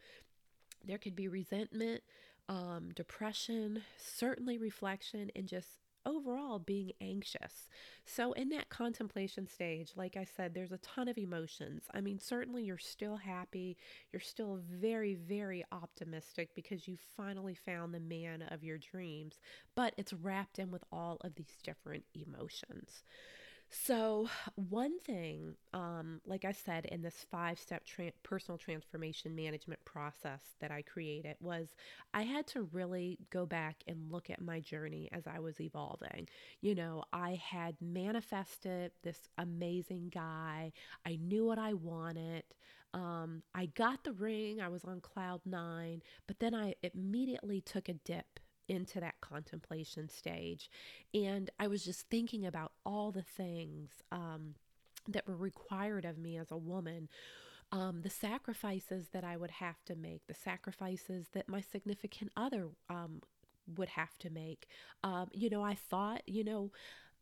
There 0.86 0.98
could 0.98 1.14
be 1.14 1.28
resentment, 1.28 2.02
um, 2.48 2.90
depression, 2.94 3.82
certainly 3.98 4.56
reflection, 4.56 5.30
and 5.36 5.46
just 5.46 5.68
overall 6.08 6.58
being 6.58 6.92
anxious. 7.00 7.68
So, 8.04 8.32
in 8.32 8.48
that 8.50 8.68
contemplation 8.68 9.46
stage, 9.46 9.92
like 9.96 10.16
I 10.16 10.24
said, 10.24 10.54
there's 10.54 10.72
a 10.72 10.78
ton 10.78 11.08
of 11.08 11.18
emotions. 11.18 11.84
I 11.92 12.00
mean, 12.00 12.18
certainly 12.18 12.64
you're 12.64 12.78
still 12.78 13.16
happy, 13.16 13.76
you're 14.12 14.20
still 14.20 14.58
very, 14.70 15.14
very 15.14 15.64
optimistic 15.70 16.50
because 16.54 16.88
you 16.88 16.96
finally 17.16 17.54
found 17.54 17.94
the 17.94 18.00
man 18.00 18.42
of 18.50 18.64
your 18.64 18.78
dreams, 18.78 19.40
but 19.74 19.94
it's 19.96 20.12
wrapped 20.12 20.58
in 20.58 20.70
with 20.70 20.84
all 20.90 21.18
of 21.22 21.34
these 21.34 21.56
different 21.62 22.04
emotions. 22.14 23.04
So, 23.70 24.28
one 24.54 24.98
thing, 25.00 25.54
um, 25.74 26.22
like 26.24 26.44
I 26.46 26.52
said, 26.52 26.86
in 26.86 27.02
this 27.02 27.26
five 27.30 27.58
step 27.58 27.84
tra- 27.84 28.12
personal 28.22 28.56
transformation 28.56 29.34
management 29.34 29.84
process 29.84 30.40
that 30.60 30.70
I 30.70 30.80
created, 30.82 31.36
was 31.40 31.68
I 32.14 32.22
had 32.22 32.46
to 32.48 32.62
really 32.72 33.18
go 33.30 33.44
back 33.44 33.82
and 33.86 34.10
look 34.10 34.30
at 34.30 34.40
my 34.40 34.60
journey 34.60 35.08
as 35.12 35.26
I 35.26 35.38
was 35.40 35.60
evolving. 35.60 36.28
You 36.62 36.74
know, 36.74 37.04
I 37.12 37.34
had 37.42 37.76
manifested 37.82 38.92
this 39.02 39.28
amazing 39.36 40.10
guy, 40.14 40.72
I 41.04 41.16
knew 41.16 41.44
what 41.44 41.58
I 41.58 41.74
wanted. 41.74 42.44
Um, 42.94 43.42
I 43.54 43.66
got 43.66 44.02
the 44.02 44.12
ring, 44.12 44.62
I 44.62 44.68
was 44.68 44.84
on 44.84 45.00
cloud 45.02 45.42
nine, 45.44 46.02
but 46.26 46.38
then 46.38 46.54
I 46.54 46.74
immediately 46.82 47.60
took 47.60 47.90
a 47.90 47.94
dip 47.94 48.40
into 48.68 49.00
that 49.00 49.20
contemplation 49.20 50.08
stage. 50.08 50.70
And 51.14 51.50
I 51.58 51.66
was 51.66 51.84
just 51.84 52.08
thinking 52.08 52.46
about 52.46 52.72
all 52.84 53.10
the 53.10 53.22
things 53.22 53.90
um, 54.12 54.54
that 55.06 55.26
were 55.26 55.36
required 55.36 56.04
of 56.04 56.18
me 56.18 56.36
as 56.36 56.50
a 56.50 56.56
woman. 56.56 57.08
Um, 57.70 58.00
the 58.02 58.10
sacrifices 58.10 59.08
that 59.12 59.24
I 59.24 59.36
would 59.36 59.50
have 59.50 59.84
to 59.86 59.94
make, 59.94 60.26
the 60.26 60.34
sacrifices 60.34 61.26
that 61.32 61.48
my 61.48 61.60
significant 61.60 62.32
other 62.36 62.68
um, 62.88 63.20
would 63.76 63.90
have 63.90 64.16
to 64.18 64.30
make. 64.30 64.66
Um, 65.04 65.28
you 65.32 65.50
know, 65.50 65.62
I 65.62 65.74
thought, 65.74 66.22
you 66.26 66.44
know, 66.44 66.72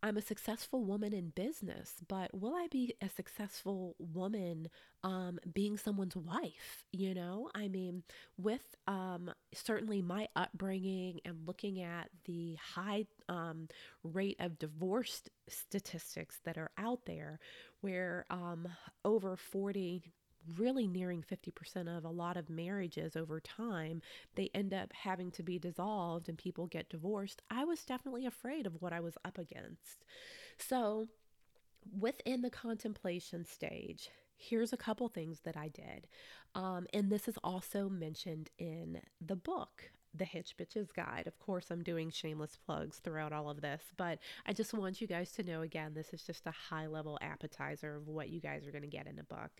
I'm 0.06 0.16
a 0.16 0.22
successful 0.22 0.84
woman 0.84 1.12
in 1.12 1.30
business, 1.30 1.94
but 2.06 2.32
will 2.32 2.54
I 2.54 2.68
be 2.70 2.94
a 3.02 3.08
successful 3.08 3.96
woman 3.98 4.68
um, 5.02 5.40
being 5.52 5.76
someone's 5.76 6.14
wife? 6.14 6.84
You 6.92 7.12
know, 7.12 7.50
I 7.56 7.66
mean, 7.66 8.04
with 8.38 8.76
um, 8.86 9.32
certainly 9.52 10.02
my 10.02 10.28
upbringing 10.36 11.18
and 11.24 11.44
looking 11.44 11.82
at 11.82 12.10
the 12.24 12.56
high 12.74 13.06
um, 13.28 13.66
rate 14.04 14.36
of 14.38 14.60
divorce 14.60 15.22
statistics 15.48 16.38
that 16.44 16.56
are 16.56 16.70
out 16.78 17.00
there, 17.06 17.40
where 17.80 18.26
um, 18.30 18.68
over 19.04 19.36
40 19.36 20.12
really 20.58 20.86
nearing 20.86 21.22
50% 21.22 21.96
of 21.96 22.04
a 22.04 22.10
lot 22.10 22.36
of 22.36 22.50
marriages 22.50 23.16
over 23.16 23.40
time, 23.40 24.02
they 24.34 24.50
end 24.54 24.72
up 24.72 24.92
having 24.92 25.30
to 25.32 25.42
be 25.42 25.58
dissolved 25.58 26.28
and 26.28 26.38
people 26.38 26.66
get 26.66 26.88
divorced. 26.88 27.42
I 27.50 27.64
was 27.64 27.84
definitely 27.84 28.26
afraid 28.26 28.66
of 28.66 28.80
what 28.80 28.92
I 28.92 29.00
was 29.00 29.16
up 29.24 29.38
against. 29.38 30.04
So, 30.58 31.08
within 31.98 32.42
the 32.42 32.50
contemplation 32.50 33.44
stage, 33.44 34.10
here's 34.36 34.72
a 34.72 34.76
couple 34.76 35.08
things 35.08 35.40
that 35.40 35.56
I 35.56 35.68
did. 35.68 36.06
Um, 36.54 36.86
and 36.92 37.10
this 37.10 37.28
is 37.28 37.38
also 37.44 37.88
mentioned 37.88 38.50
in 38.58 39.00
the 39.24 39.36
book. 39.36 39.90
The 40.14 40.24
Hitch 40.24 40.54
Bitches 40.56 40.94
Guide. 40.94 41.26
Of 41.26 41.38
course, 41.38 41.66
I'm 41.70 41.82
doing 41.82 42.10
shameless 42.10 42.56
plugs 42.64 43.00
throughout 43.04 43.34
all 43.34 43.50
of 43.50 43.60
this, 43.60 43.82
but 43.98 44.18
I 44.46 44.54
just 44.54 44.72
want 44.72 45.02
you 45.02 45.06
guys 45.06 45.30
to 45.32 45.42
know 45.42 45.60
again, 45.60 45.92
this 45.92 46.14
is 46.14 46.22
just 46.22 46.46
a 46.46 46.52
high 46.52 46.86
level 46.86 47.18
appetizer 47.20 47.96
of 47.96 48.08
what 48.08 48.30
you 48.30 48.40
guys 48.40 48.66
are 48.66 48.70
going 48.70 48.80
to 48.80 48.88
get 48.88 49.06
in 49.06 49.18
a 49.18 49.24
book. 49.24 49.50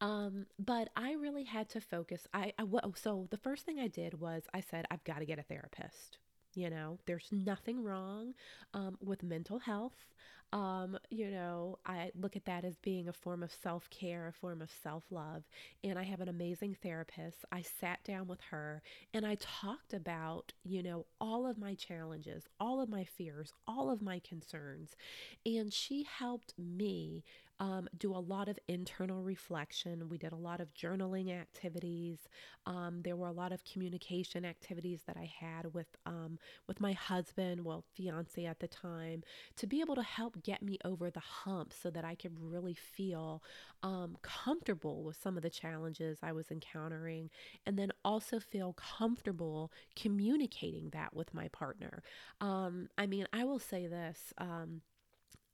Um, 0.00 0.46
but 0.58 0.88
I 0.96 1.12
really 1.12 1.44
had 1.44 1.68
to 1.70 1.80
focus. 1.80 2.26
I, 2.32 2.52
I 2.58 2.64
so 2.94 3.26
the 3.30 3.36
first 3.36 3.64
thing 3.64 3.80
I 3.80 3.88
did 3.88 4.20
was 4.20 4.44
I 4.54 4.60
said 4.60 4.86
I've 4.90 5.04
got 5.04 5.18
to 5.18 5.26
get 5.26 5.38
a 5.38 5.42
therapist. 5.42 6.18
You 6.54 6.70
know, 6.70 6.98
there's 7.06 7.28
nothing 7.30 7.82
wrong 7.82 8.34
um, 8.74 8.96
with 9.00 9.22
mental 9.22 9.58
health. 9.58 10.06
Um, 10.50 10.98
you 11.10 11.30
know, 11.30 11.78
I 11.84 12.10
look 12.18 12.34
at 12.34 12.46
that 12.46 12.64
as 12.64 12.78
being 12.78 13.08
a 13.08 13.12
form 13.12 13.42
of 13.42 13.52
self 13.52 13.90
care, 13.90 14.26
a 14.28 14.32
form 14.32 14.62
of 14.62 14.70
self 14.82 15.04
love. 15.10 15.44
And 15.84 15.98
I 15.98 16.04
have 16.04 16.20
an 16.20 16.28
amazing 16.28 16.76
therapist. 16.82 17.44
I 17.52 17.62
sat 17.62 18.02
down 18.02 18.28
with 18.28 18.40
her 18.50 18.82
and 19.12 19.26
I 19.26 19.36
talked 19.40 19.92
about, 19.92 20.54
you 20.64 20.82
know, 20.82 21.06
all 21.20 21.46
of 21.46 21.58
my 21.58 21.74
challenges, 21.74 22.44
all 22.58 22.80
of 22.80 22.88
my 22.88 23.04
fears, 23.04 23.52
all 23.66 23.90
of 23.90 24.00
my 24.00 24.20
concerns. 24.20 24.96
And 25.44 25.72
she 25.72 26.04
helped 26.04 26.54
me 26.56 27.24
um, 27.60 27.88
do 27.98 28.14
a 28.14 28.18
lot 28.18 28.48
of 28.48 28.58
internal 28.68 29.22
reflection. 29.22 30.08
We 30.08 30.18
did 30.18 30.32
a 30.32 30.36
lot 30.36 30.60
of 30.60 30.74
journaling 30.74 31.30
activities. 31.30 32.28
Um, 32.66 33.02
there 33.02 33.16
were 33.16 33.26
a 33.26 33.32
lot 33.32 33.52
of 33.52 33.64
communication 33.64 34.44
activities 34.44 35.02
that 35.06 35.16
I 35.16 35.30
had 35.40 35.74
with 35.74 35.88
um, 36.06 36.38
with 36.66 36.80
my 36.80 36.92
husband, 36.92 37.64
well, 37.64 37.84
fiance 37.94 38.44
at 38.44 38.60
the 38.60 38.68
time, 38.68 39.22
to 39.56 39.66
be 39.66 39.80
able 39.80 39.96
to 39.96 40.02
help 40.02 40.42
get 40.42 40.62
me 40.62 40.78
over 40.84 41.10
the 41.10 41.20
hump, 41.20 41.72
so 41.72 41.90
that 41.90 42.04
I 42.04 42.14
could 42.14 42.36
really 42.40 42.74
feel 42.74 43.42
um, 43.82 44.16
comfortable 44.22 45.02
with 45.02 45.20
some 45.20 45.36
of 45.36 45.42
the 45.42 45.50
challenges 45.50 46.18
I 46.22 46.32
was 46.32 46.50
encountering, 46.50 47.30
and 47.66 47.78
then 47.78 47.90
also 48.04 48.38
feel 48.38 48.74
comfortable 48.74 49.72
communicating 49.96 50.90
that 50.90 51.14
with 51.14 51.34
my 51.34 51.48
partner. 51.48 52.02
Um, 52.40 52.88
I 52.96 53.06
mean, 53.06 53.26
I 53.32 53.44
will 53.44 53.58
say 53.58 53.86
this 53.86 54.32
um, 54.38 54.82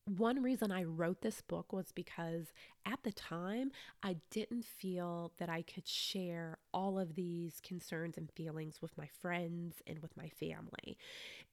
one 0.07 0.43
reason 0.43 0.71
I 0.71 0.85
wrote 0.85 1.23
this 1.23 1.41
book 1.41 1.73
was 1.73 1.93
because 1.93 2.53
at 2.87 3.03
the 3.03 3.13
time, 3.13 3.71
I 4.03 4.17
didn't 4.31 4.65
feel 4.65 5.33
that 5.39 5.49
I 5.49 5.63
could 5.63 5.87
share 5.87 6.59
all 6.73 6.99
of 6.99 7.15
these 7.15 7.61
concerns 7.63 8.17
and 8.17 8.31
feelings 8.33 8.83
with 8.83 8.97
my 8.99 9.09
friends 9.21 9.83
and 9.87 10.01
with 10.01 10.17
my 10.17 10.29
family. 10.29 10.99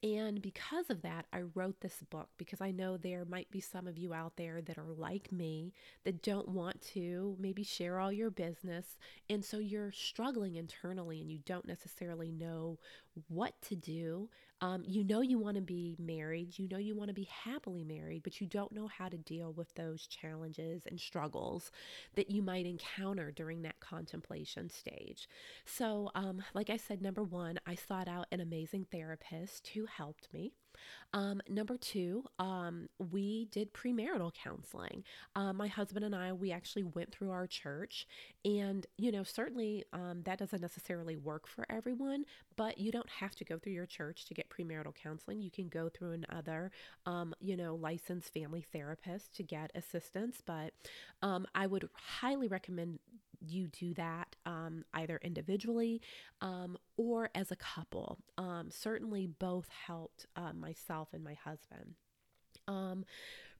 And 0.02 0.42
because 0.42 0.90
of 0.90 1.02
that, 1.02 1.26
I 1.32 1.42
wrote 1.54 1.80
this 1.80 2.02
book 2.10 2.28
because 2.36 2.60
I 2.60 2.72
know 2.72 2.96
there 2.96 3.24
might 3.24 3.50
be 3.50 3.60
some 3.60 3.86
of 3.86 3.96
you 3.96 4.12
out 4.12 4.36
there 4.36 4.60
that 4.60 4.76
are 4.76 4.92
like 4.96 5.30
me 5.30 5.72
that 6.04 6.22
don't 6.22 6.48
want 6.48 6.80
to 6.94 7.36
maybe 7.38 7.62
share 7.62 8.00
all 8.00 8.12
your 8.12 8.30
business. 8.30 8.98
And 9.30 9.44
so 9.44 9.58
you're 9.58 9.92
struggling 9.92 10.56
internally 10.56 11.20
and 11.20 11.30
you 11.30 11.38
don't 11.46 11.66
necessarily 11.66 12.32
know 12.32 12.78
what 13.28 13.54
to 13.62 13.76
do. 13.76 14.28
Um, 14.60 14.82
you 14.86 15.02
know 15.02 15.22
you 15.22 15.38
want 15.38 15.56
to 15.56 15.60
be 15.60 15.96
married, 15.98 16.56
you 16.58 16.68
know 16.68 16.78
you 16.78 16.94
want 16.94 17.08
to 17.08 17.14
be 17.14 17.28
happily 17.44 17.82
married, 17.82 18.22
but 18.22 18.40
you 18.40 18.46
don't 18.46 18.72
know 18.72 18.86
how 18.86 19.08
to 19.08 19.16
deal 19.16 19.52
with 19.52 19.74
those 19.74 20.06
challenges 20.06 20.84
and 20.86 21.00
struggles 21.00 21.21
that 22.14 22.30
you 22.30 22.42
might 22.42 22.66
encounter 22.66 23.30
during 23.30 23.62
that 23.62 23.80
contemplation 23.80 24.68
stage. 24.68 25.28
So, 25.64 26.10
um, 26.14 26.42
like 26.54 26.70
I 26.70 26.76
said, 26.76 27.02
number 27.02 27.22
one, 27.22 27.58
I 27.66 27.74
sought 27.74 28.08
out 28.08 28.26
an 28.32 28.40
amazing 28.40 28.86
therapist 28.90 29.68
who 29.68 29.86
helped 29.86 30.28
me. 30.32 30.54
Um, 31.12 31.40
number 31.48 31.76
two, 31.76 32.24
um, 32.38 32.88
we 32.98 33.46
did 33.46 33.72
premarital 33.74 34.32
counseling. 34.34 35.04
Uh, 35.36 35.52
my 35.52 35.68
husband 35.68 36.04
and 36.04 36.14
I, 36.14 36.32
we 36.32 36.52
actually 36.52 36.84
went 36.84 37.12
through 37.12 37.30
our 37.30 37.46
church, 37.46 38.06
and 38.44 38.86
you 38.96 39.12
know, 39.12 39.22
certainly 39.22 39.84
um, 39.92 40.22
that 40.24 40.38
doesn't 40.38 40.60
necessarily 40.60 41.16
work 41.16 41.46
for 41.46 41.66
everyone, 41.70 42.24
but 42.56 42.78
you 42.78 42.90
don't 42.90 43.08
have 43.08 43.34
to 43.36 43.44
go 43.44 43.58
through 43.58 43.72
your 43.72 43.86
church 43.86 44.24
to 44.26 44.34
get 44.34 44.48
premarital 44.50 44.94
counseling. 44.94 45.40
You 45.40 45.50
can 45.50 45.68
go 45.68 45.88
through 45.88 46.12
another, 46.12 46.70
um, 47.06 47.34
you 47.40 47.56
know, 47.56 47.74
licensed 47.74 48.32
family 48.32 48.64
therapist 48.72 49.34
to 49.36 49.42
get 49.42 49.70
assistance. 49.74 50.42
But 50.44 50.72
um, 51.22 51.46
I 51.54 51.66
would 51.66 51.88
highly 51.94 52.48
recommend 52.48 52.98
you 53.46 53.68
do 53.68 53.94
that 53.94 54.36
um, 54.46 54.84
either 54.94 55.18
individually 55.22 56.00
um, 56.40 56.76
or 56.96 57.30
as 57.34 57.50
a 57.50 57.56
couple. 57.56 58.18
Um, 58.38 58.68
certainly, 58.70 59.26
both 59.26 59.68
helped 59.86 60.26
uh, 60.36 60.52
myself 60.52 61.08
and 61.12 61.24
my 61.24 61.34
husband. 61.34 61.94
Um, 62.68 63.04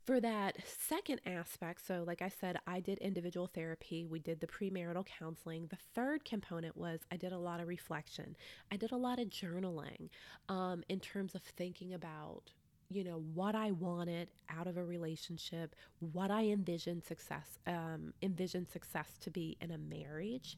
for 0.04 0.20
that 0.20 0.56
second 0.66 1.20
aspect, 1.26 1.86
so 1.86 2.02
like 2.04 2.22
I 2.22 2.28
said, 2.28 2.56
I 2.66 2.80
did 2.80 2.98
individual 2.98 3.46
therapy, 3.46 4.04
we 4.04 4.18
did 4.18 4.40
the 4.40 4.48
premarital 4.48 5.06
counseling. 5.06 5.68
The 5.68 5.78
third 5.94 6.24
component 6.24 6.76
was 6.76 7.00
I 7.12 7.16
did 7.16 7.30
a 7.32 7.38
lot 7.38 7.60
of 7.60 7.68
reflection, 7.68 8.36
I 8.72 8.76
did 8.76 8.90
a 8.90 8.96
lot 8.96 9.20
of 9.20 9.28
journaling 9.28 10.08
um, 10.48 10.82
in 10.88 10.98
terms 10.98 11.36
of 11.36 11.42
thinking 11.42 11.94
about 11.94 12.50
you 12.94 13.04
know 13.04 13.22
what 13.34 13.54
I 13.54 13.72
wanted 13.72 14.28
out 14.48 14.66
of 14.66 14.76
a 14.76 14.84
relationship, 14.84 15.74
what 16.12 16.30
I 16.30 16.44
envisioned 16.44 17.04
success, 17.04 17.58
um, 17.66 18.12
envisioned 18.22 18.68
success 18.70 19.18
to 19.22 19.30
be 19.30 19.56
in 19.60 19.70
a 19.70 19.78
marriage. 19.78 20.56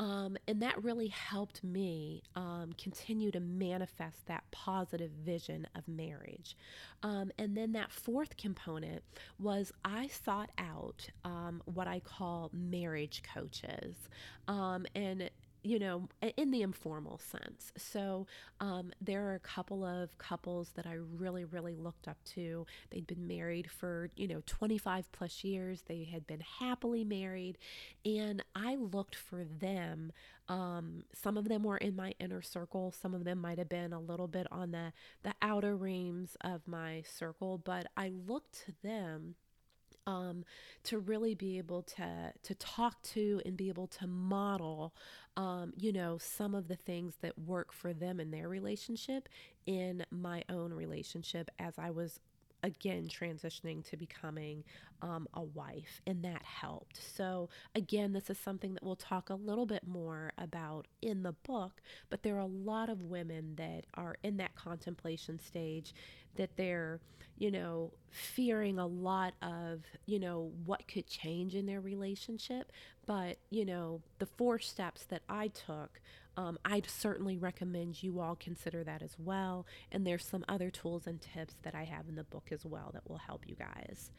Um, 0.00 0.36
and 0.48 0.60
that 0.60 0.82
really 0.82 1.08
helped 1.08 1.62
me 1.62 2.22
um, 2.34 2.72
continue 2.76 3.30
to 3.30 3.40
manifest 3.40 4.26
that 4.26 4.42
positive 4.50 5.12
vision 5.24 5.66
of 5.76 5.86
marriage. 5.86 6.56
Um, 7.02 7.30
and 7.38 7.56
then 7.56 7.72
that 7.72 7.92
fourth 7.92 8.36
component 8.36 9.02
was 9.38 9.72
I 9.84 10.08
sought 10.08 10.50
out 10.58 11.08
um, 11.24 11.62
what 11.66 11.86
I 11.86 12.00
call 12.00 12.50
marriage 12.52 13.22
coaches. 13.22 13.94
Um, 14.48 14.84
and 14.96 15.30
you 15.64 15.78
know, 15.78 16.06
in 16.36 16.50
the 16.50 16.60
informal 16.60 17.18
sense. 17.18 17.72
So 17.76 18.26
um, 18.60 18.92
there 19.00 19.26
are 19.26 19.34
a 19.34 19.40
couple 19.40 19.82
of 19.82 20.16
couples 20.18 20.72
that 20.76 20.86
I 20.86 20.98
really, 21.16 21.44
really 21.44 21.74
looked 21.74 22.06
up 22.06 22.18
to. 22.34 22.66
They'd 22.90 23.06
been 23.06 23.26
married 23.26 23.70
for, 23.70 24.10
you 24.14 24.28
know, 24.28 24.42
25 24.44 25.10
plus 25.10 25.42
years. 25.42 25.82
They 25.86 26.04
had 26.04 26.26
been 26.26 26.42
happily 26.60 27.02
married. 27.02 27.56
And 28.04 28.44
I 28.54 28.76
looked 28.76 29.16
for 29.16 29.42
them. 29.44 30.12
Um, 30.48 31.04
some 31.14 31.38
of 31.38 31.48
them 31.48 31.62
were 31.62 31.78
in 31.78 31.96
my 31.96 32.12
inner 32.20 32.42
circle. 32.42 32.92
Some 32.92 33.14
of 33.14 33.24
them 33.24 33.38
might 33.38 33.56
have 33.56 33.70
been 33.70 33.94
a 33.94 34.00
little 34.00 34.28
bit 34.28 34.46
on 34.52 34.70
the, 34.70 34.92
the 35.22 35.32
outer 35.40 35.74
rings 35.74 36.36
of 36.42 36.68
my 36.68 37.02
circle, 37.06 37.56
but 37.56 37.86
I 37.96 38.10
looked 38.10 38.66
to 38.66 38.74
them 38.82 39.36
um, 40.06 40.44
to 40.84 40.98
really 40.98 41.34
be 41.34 41.58
able 41.58 41.82
to 41.82 42.32
to 42.42 42.54
talk 42.56 43.00
to 43.02 43.40
and 43.44 43.56
be 43.56 43.68
able 43.68 43.86
to 43.88 44.06
model, 44.06 44.94
um, 45.36 45.72
you 45.76 45.92
know, 45.92 46.18
some 46.18 46.54
of 46.54 46.68
the 46.68 46.76
things 46.76 47.14
that 47.22 47.38
work 47.38 47.72
for 47.72 47.92
them 47.92 48.20
in 48.20 48.30
their 48.30 48.48
relationship 48.48 49.28
in 49.66 50.04
my 50.10 50.44
own 50.48 50.72
relationship 50.72 51.50
as 51.58 51.78
I 51.78 51.90
was 51.90 52.20
again 52.64 53.06
transitioning 53.06 53.88
to 53.90 53.96
becoming 53.96 54.64
um, 55.02 55.28
a 55.34 55.42
wife, 55.42 56.00
and 56.06 56.24
that 56.24 56.42
helped. 56.42 56.98
So, 57.14 57.50
again, 57.74 58.14
this 58.14 58.30
is 58.30 58.38
something 58.38 58.72
that 58.72 58.82
we'll 58.82 58.96
talk 58.96 59.28
a 59.28 59.34
little 59.34 59.66
bit 59.66 59.86
more 59.86 60.32
about 60.38 60.86
in 61.02 61.22
the 61.22 61.32
book, 61.32 61.82
but 62.08 62.22
there 62.22 62.36
are 62.36 62.40
a 62.40 62.46
lot 62.46 62.88
of 62.88 63.02
women 63.02 63.54
that 63.56 63.84
are 63.94 64.16
in 64.22 64.38
that 64.38 64.54
contemplation 64.54 65.38
stage 65.38 65.94
that 66.36 66.56
they're, 66.56 67.00
you 67.36 67.50
know, 67.50 67.92
fearing 68.10 68.78
a 68.78 68.86
lot 68.86 69.34
of, 69.42 69.82
you 70.06 70.18
know, 70.18 70.50
what 70.64 70.88
could 70.88 71.06
change 71.06 71.54
in 71.54 71.66
their 71.66 71.82
relationship. 71.82 72.72
But, 73.04 73.36
you 73.50 73.66
know, 73.66 74.00
the 74.18 74.26
four 74.26 74.58
steps 74.58 75.04
that 75.04 75.22
I 75.28 75.48
took 75.48 76.00
um, 76.36 76.58
I'd 76.64 76.88
certainly 76.88 77.36
recommend 77.36 78.02
you 78.02 78.20
all 78.20 78.36
consider 78.36 78.84
that 78.84 79.02
as 79.02 79.16
well. 79.18 79.66
And 79.92 80.06
there's 80.06 80.26
some 80.26 80.44
other 80.48 80.70
tools 80.70 81.06
and 81.06 81.20
tips 81.20 81.54
that 81.62 81.74
I 81.74 81.84
have 81.84 82.08
in 82.08 82.16
the 82.16 82.24
book 82.24 82.48
as 82.50 82.64
well 82.64 82.90
that 82.92 83.08
will 83.08 83.18
help 83.18 83.46
you 83.46 83.54
guys. 83.54 84.10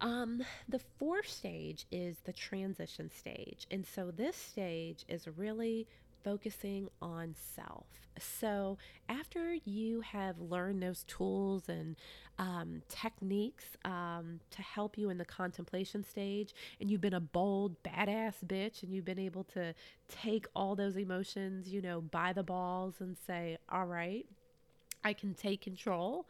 Um, 0.00 0.42
the 0.68 0.78
fourth 0.98 1.28
stage 1.28 1.86
is 1.90 2.18
the 2.24 2.32
transition 2.32 3.10
stage. 3.10 3.66
And 3.70 3.86
so 3.86 4.10
this 4.10 4.36
stage 4.36 5.04
is 5.08 5.28
really 5.28 5.86
focusing 6.22 6.88
on 7.00 7.34
self. 7.54 7.86
So, 8.18 8.76
after 9.08 9.54
you 9.64 10.02
have 10.02 10.38
learned 10.38 10.82
those 10.82 11.04
tools 11.04 11.68
and 11.68 11.96
um, 12.38 12.82
techniques 12.88 13.64
um, 13.84 14.40
to 14.50 14.62
help 14.62 14.98
you 14.98 15.10
in 15.10 15.18
the 15.18 15.24
contemplation 15.24 16.04
stage, 16.04 16.54
and 16.80 16.90
you've 16.90 17.00
been 17.00 17.14
a 17.14 17.20
bold, 17.20 17.82
badass 17.82 18.44
bitch, 18.46 18.82
and 18.82 18.92
you've 18.92 19.04
been 19.04 19.18
able 19.18 19.44
to 19.44 19.74
take 20.08 20.46
all 20.54 20.74
those 20.74 20.96
emotions, 20.96 21.68
you 21.68 21.80
know, 21.80 22.00
by 22.00 22.32
the 22.32 22.42
balls 22.42 22.96
and 23.00 23.16
say, 23.26 23.56
all 23.70 23.86
right, 23.86 24.26
I 25.02 25.12
can 25.12 25.34
take 25.34 25.62
control 25.62 26.26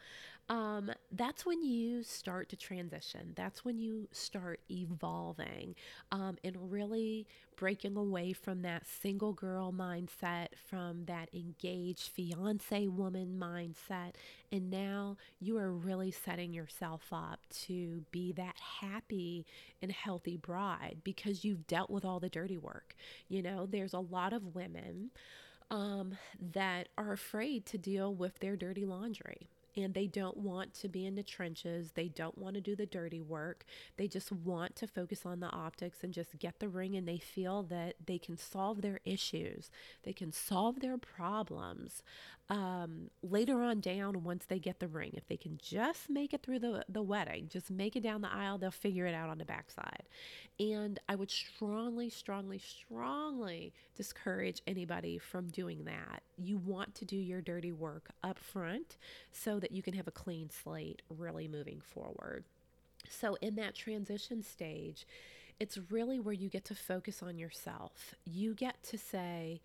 um, 0.51 0.91
that's 1.13 1.47
when 1.47 1.63
you 1.63 2.03
start 2.03 2.49
to 2.49 2.57
transition. 2.57 3.35
That's 3.37 3.65
when 3.65 3.79
you 3.79 4.09
start 4.11 4.59
evolving 4.69 5.77
um, 6.11 6.39
and 6.43 6.73
really 6.73 7.29
breaking 7.57 7.97
away 7.97 8.33
from 8.33 8.63
that 8.63 8.85
single 8.85 9.33
girl 9.33 9.73
mindset, 9.73 10.49
from 10.69 11.05
that 11.05 11.29
engaged 11.33 12.09
fiance 12.09 12.89
woman 12.89 13.39
mindset. 13.41 14.15
And 14.51 14.73
now 14.73 15.19
you 15.39 15.57
are 15.57 15.71
really 15.71 16.11
setting 16.11 16.53
yourself 16.53 17.07
up 17.13 17.39
to 17.67 18.03
be 18.11 18.33
that 18.33 18.57
happy 18.81 19.47
and 19.81 19.93
healthy 19.93 20.37
bride 20.37 20.97
because 21.05 21.45
you've 21.45 21.69
dealt 21.69 21.91
with 21.91 22.05
all 22.05 22.19
the 22.19 22.29
dirty 22.29 22.59
work. 22.59 22.97
You 23.29 23.41
know, 23.41 23.67
there's 23.67 23.95
a 23.95 24.01
lot 24.01 24.33
of 24.33 24.57
women 24.57 25.11
um, 25.71 26.19
that 26.55 26.89
are 26.99 27.13
afraid 27.13 27.67
to 27.67 27.79
deal 27.79 28.13
with 28.13 28.41
their 28.41 28.57
dirty 28.57 28.85
laundry 28.85 29.49
and 29.83 29.95
they 29.95 30.07
don't 30.07 30.37
want 30.37 30.75
to 30.75 30.89
be 30.89 31.07
in 31.07 31.15
the 31.15 31.23
trenches. 31.23 31.93
They 31.93 32.09
don't 32.09 32.37
want 32.39 32.55
to 32.55 32.61
do 32.61 32.77
the 32.77 32.87
dirty 32.87 33.21
work. 33.21 33.65
They 33.97 34.09
just 34.09 34.33
want 34.33 34.77
to 34.77 34.87
focus 34.87 35.25
on 35.25 35.41
the 35.41 35.51
optics 35.51 35.99
and 36.03 36.13
just 36.13 36.39
get 36.39 36.59
the 36.59 36.69
ring, 36.69 36.97
and 36.97 37.07
they 37.07 37.19
feel 37.19 37.63
that 37.65 37.95
they 38.05 38.19
can 38.19 38.37
solve 38.37 38.83
their 38.83 39.01
issues, 39.05 39.71
they 40.03 40.13
can 40.13 40.33
solve 40.33 40.81
their 40.81 40.99
problems 40.99 42.03
um, 42.51 43.11
later 43.23 43.63
on 43.63 43.81
down 43.81 44.25
once 44.25 44.45
they 44.45 44.59
get 44.59 44.81
the 44.81 44.89
ring. 44.89 45.13
If 45.15 45.29
they 45.29 45.37
can 45.37 45.59
just 45.63 46.11
make 46.11 46.35
it 46.35 46.43
through 46.43 46.59
the, 46.59 46.85
the 46.89 47.03
wedding, 47.03 47.49
just 47.49 47.71
make 47.71 47.95
it 47.95 48.03
down 48.03 48.23
the 48.23 48.33
aisle, 48.33 48.59
they'll 48.59 48.73
figure 48.73 49.07
it 49.07 49.15
out 49.15 49.31
on 49.31 49.39
the 49.39 49.45
backside. 49.45 50.09
And 50.59 50.99
I 51.09 51.15
would 51.15 51.31
strongly, 51.31 52.11
strongly, 52.11 52.59
strongly 52.59 53.73
discourage 53.97 54.61
anybody 54.67 55.17
from 55.17 55.47
doing 55.47 55.85
that. 55.85 56.23
You 56.41 56.59
want 56.59 56.95
to 56.97 57.05
do 57.05 57.17
your 57.17 57.41
dirty 57.41 57.73
work 57.73 58.11
up 58.23 58.39
front 58.39 58.97
so 59.33 59.61
that 59.61 59.73
you 59.73 59.83
can 59.83 59.95
have 59.95 60.09
a 60.09 60.13
clean 60.13 60.51
slate 60.51 61.03
really 61.09 61.49
moving 61.49 61.81
forward. 61.81 62.45
So, 63.09 63.37
in 63.41 63.57
that 63.57 63.75
transition 63.75 64.43
stage, 64.43 65.07
it's 65.59 65.79
really 65.91 66.19
where 66.19 66.35
you 66.35 66.49
get 66.49 66.65
to 66.67 66.75
focus 66.75 67.23
on 67.23 67.39
yourself. 67.39 68.15
You 68.25 68.55
get 68.55 68.83
to 68.85 68.99
say, 68.99 69.61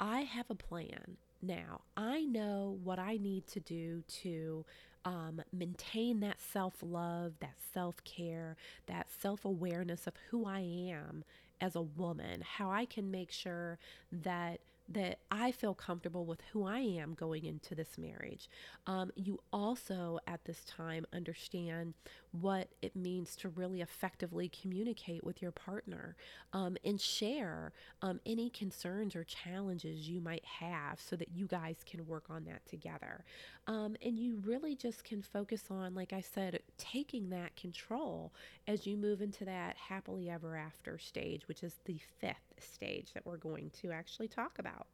I 0.00 0.20
have 0.20 0.46
a 0.50 0.54
plan 0.54 1.16
now. 1.42 1.82
I 1.96 2.24
know 2.24 2.78
what 2.82 2.98
I 2.98 3.16
need 3.16 3.46
to 3.48 3.60
do 3.60 4.02
to 4.22 4.64
um, 5.04 5.42
maintain 5.52 6.20
that 6.20 6.40
self 6.40 6.74
love, 6.82 7.34
that 7.40 7.56
self 7.72 8.02
care, 8.04 8.56
that 8.86 9.08
self 9.10 9.44
awareness 9.44 10.06
of 10.06 10.14
who 10.30 10.46
I 10.46 10.60
am 10.60 11.24
as 11.60 11.74
a 11.74 11.82
woman, 11.82 12.42
how 12.42 12.70
I 12.70 12.84
can 12.84 13.10
make 13.10 13.32
sure 13.32 13.78
that 14.12 14.60
that 14.88 15.18
I 15.30 15.52
feel 15.52 15.74
comfortable 15.74 16.24
with 16.24 16.40
who 16.52 16.64
I 16.64 16.78
am 16.78 17.14
going 17.14 17.44
into 17.44 17.74
this 17.74 17.98
marriage. 17.98 18.48
Um, 18.86 19.10
you 19.14 19.40
also, 19.52 20.18
at 20.26 20.44
this 20.44 20.64
time, 20.64 21.06
understand 21.12 21.94
what 22.32 22.68
it 22.80 22.96
means 22.96 23.36
to 23.36 23.48
really 23.48 23.80
effectively 23.80 24.48
communicate 24.48 25.24
with 25.24 25.42
your 25.42 25.50
partner 25.50 26.16
um, 26.52 26.76
and 26.84 27.00
share 27.00 27.72
um, 28.02 28.20
any 28.24 28.48
concerns 28.48 29.14
or 29.14 29.24
challenges 29.24 30.08
you 30.08 30.20
might 30.20 30.44
have 30.44 31.00
so 31.00 31.16
that 31.16 31.28
you 31.34 31.46
guys 31.46 31.76
can 31.86 32.06
work 32.06 32.24
on 32.30 32.44
that 32.44 32.64
together. 32.66 33.24
Um, 33.66 33.96
and 34.02 34.18
you 34.18 34.40
really 34.44 34.74
just 34.74 35.04
can 35.04 35.20
focus 35.20 35.64
on, 35.70 35.94
like 35.94 36.12
I 36.14 36.22
said, 36.22 36.60
taking 36.78 37.28
that 37.30 37.56
control 37.56 38.32
as 38.66 38.86
you 38.86 38.96
move 38.96 39.20
into 39.20 39.44
that 39.44 39.76
happily 39.76 40.30
ever 40.30 40.56
after 40.56 40.98
stage, 40.98 41.46
which 41.46 41.62
is 41.62 41.74
the 41.84 42.00
fifth 42.20 42.47
stage 42.62 43.12
that 43.14 43.24
we're 43.26 43.36
going 43.36 43.70
to 43.82 43.90
actually 43.90 44.28
talk 44.28 44.58
about. 44.58 44.86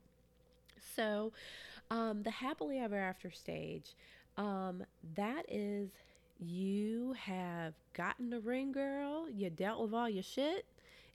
So, 0.96 1.32
um, 1.90 2.22
the 2.22 2.30
happily 2.30 2.78
ever 2.78 2.96
after 2.96 3.30
stage, 3.30 3.94
um, 4.36 4.84
that 5.16 5.44
is 5.48 5.90
you 6.38 7.14
have 7.18 7.74
gotten 7.92 8.30
the 8.30 8.40
ring, 8.40 8.72
girl, 8.72 9.28
you 9.30 9.50
dealt 9.50 9.82
with 9.82 9.94
all 9.94 10.08
your 10.08 10.22
shit, 10.22 10.66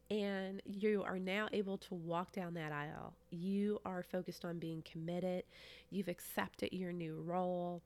and 0.09 0.61
you 0.65 1.03
are 1.03 1.19
now 1.19 1.47
able 1.53 1.77
to 1.77 1.93
walk 1.93 2.31
down 2.31 2.53
that 2.55 2.71
aisle. 2.71 3.13
You 3.29 3.79
are 3.85 4.01
focused 4.01 4.43
on 4.43 4.57
being 4.57 4.83
committed. 4.89 5.43
You've 5.91 6.07
accepted 6.07 6.73
your 6.73 6.91
new 6.91 7.21
role. 7.25 7.81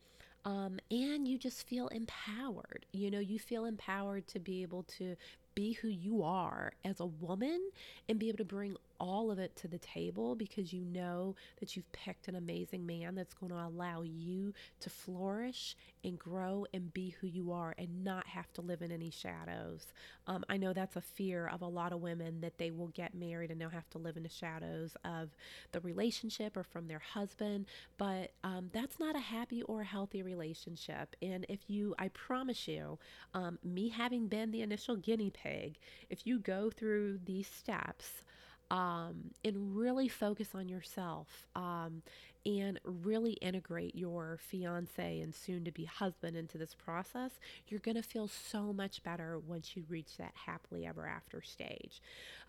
Um, 0.45 0.79
and 0.91 1.27
you 1.27 1.37
just 1.37 1.67
feel 1.67 1.87
empowered. 1.87 2.85
You 2.91 3.11
know, 3.11 3.19
you 3.19 3.39
feel 3.39 3.65
empowered 3.65 4.27
to 4.27 4.39
be 4.39 4.61
able 4.61 4.83
to 4.97 5.15
be 5.55 5.73
who 5.73 5.87
you 5.87 6.23
are 6.23 6.73
as 6.83 6.99
a 6.99 7.05
woman 7.05 7.69
and 8.09 8.19
be 8.19 8.29
able 8.29 8.37
to 8.37 8.45
bring 8.45 8.75
all 9.03 9.29
of 9.29 9.37
it 9.37 9.53
to 9.57 9.67
the 9.67 9.77
table 9.79 10.33
because 10.33 10.71
you 10.71 10.85
know 10.85 11.35
that 11.59 11.75
you've 11.75 11.91
picked 11.91 12.29
an 12.29 12.35
amazing 12.35 12.85
man 12.85 13.15
that's 13.15 13.33
going 13.33 13.51
to 13.51 13.57
allow 13.57 14.01
you 14.01 14.53
to 14.79 14.89
flourish 14.89 15.75
and 16.05 16.17
grow 16.17 16.65
and 16.73 16.93
be 16.93 17.09
who 17.19 17.27
you 17.27 17.51
are 17.51 17.75
and 17.77 18.05
not 18.05 18.25
have 18.25 18.51
to 18.53 18.61
live 18.61 18.81
in 18.81 18.93
any 18.93 19.09
shadows. 19.09 19.87
Um, 20.25 20.45
I 20.47 20.55
know 20.55 20.71
that's 20.71 20.95
a 20.95 21.01
fear 21.01 21.47
of 21.47 21.61
a 21.61 21.67
lot 21.67 21.91
of 21.91 22.01
women 22.01 22.39
that 22.39 22.57
they 22.57 22.71
will 22.71 22.87
get 22.87 23.13
married 23.13 23.51
and 23.51 23.59
they'll 23.59 23.67
have 23.67 23.89
to 23.89 23.97
live 23.97 24.15
in 24.15 24.23
the 24.23 24.29
shadows 24.29 24.95
of 25.03 25.35
the 25.73 25.81
relationship 25.81 26.55
or 26.55 26.63
from 26.63 26.87
their 26.87 26.99
husband, 26.99 27.65
but 27.97 28.31
um, 28.45 28.69
that's 28.71 29.01
not 29.01 29.17
a 29.17 29.19
happy 29.19 29.63
or 29.63 29.81
a 29.81 29.85
healthy 29.85 30.23
relationship. 30.23 31.17
And 31.21 31.45
if 31.49 31.69
you, 31.69 31.93
I 31.99 32.07
promise 32.07 32.69
you, 32.69 32.99
um, 33.33 33.59
me 33.65 33.89
having 33.89 34.27
been 34.27 34.51
the 34.51 34.61
initial 34.61 34.95
guinea 34.95 35.29
pig, 35.29 35.77
if 36.09 36.25
you 36.25 36.39
go 36.39 36.69
through 36.69 37.19
these 37.25 37.47
steps, 37.47 38.23
um, 38.71 39.31
and 39.43 39.75
really 39.75 40.07
focus 40.07 40.49
on 40.55 40.67
yourself 40.69 41.47
um, 41.55 42.01
and 42.45 42.79
really 42.83 43.33
integrate 43.33 43.95
your 43.95 44.37
fiance 44.41 45.19
and 45.21 45.33
soon 45.33 45.63
to 45.63 45.71
be 45.71 45.85
husband 45.85 46.35
into 46.35 46.57
this 46.57 46.73
process, 46.73 47.31
you're 47.67 47.79
going 47.79 47.95
to 47.95 48.03
feel 48.03 48.27
so 48.27 48.73
much 48.73 49.03
better 49.03 49.39
once 49.39 49.75
you 49.75 49.83
reach 49.89 50.17
that 50.17 50.33
happily 50.45 50.85
ever 50.85 51.07
after 51.07 51.41
stage. 51.41 52.01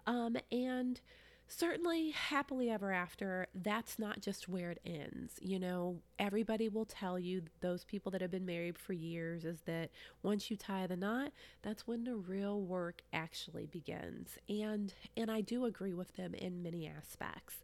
Um, 0.07 0.37
and 0.50 1.00
certainly 1.46 2.11
happily 2.11 2.70
ever 2.70 2.90
after 2.90 3.46
that's 3.54 3.98
not 3.98 4.20
just 4.20 4.48
where 4.48 4.70
it 4.70 4.80
ends 4.85 5.35
you 5.40 5.59
know? 5.59 6.00
Everybody 6.18 6.68
will 6.68 6.85
tell 6.85 7.18
you 7.18 7.42
those 7.61 7.85
people 7.85 8.11
that 8.12 8.20
have 8.20 8.30
been 8.30 8.46
married 8.46 8.78
for 8.78 8.92
years 8.92 9.44
is 9.44 9.61
that 9.66 9.90
once 10.22 10.50
you 10.50 10.57
tie 10.57 10.87
the 10.87 10.96
knot 10.96 11.33
that's 11.62 11.87
when 11.87 12.04
the 12.04 12.16
real 12.16 12.61
work 12.61 13.02
actually 13.12 13.66
begins. 13.66 14.38
And 14.48 14.92
and 15.16 15.30
I 15.30 15.40
do 15.40 15.64
agree 15.64 15.94
with 15.94 16.14
them 16.16 16.35
in 16.35 16.62
many 16.62 16.87
aspects. 16.88 17.57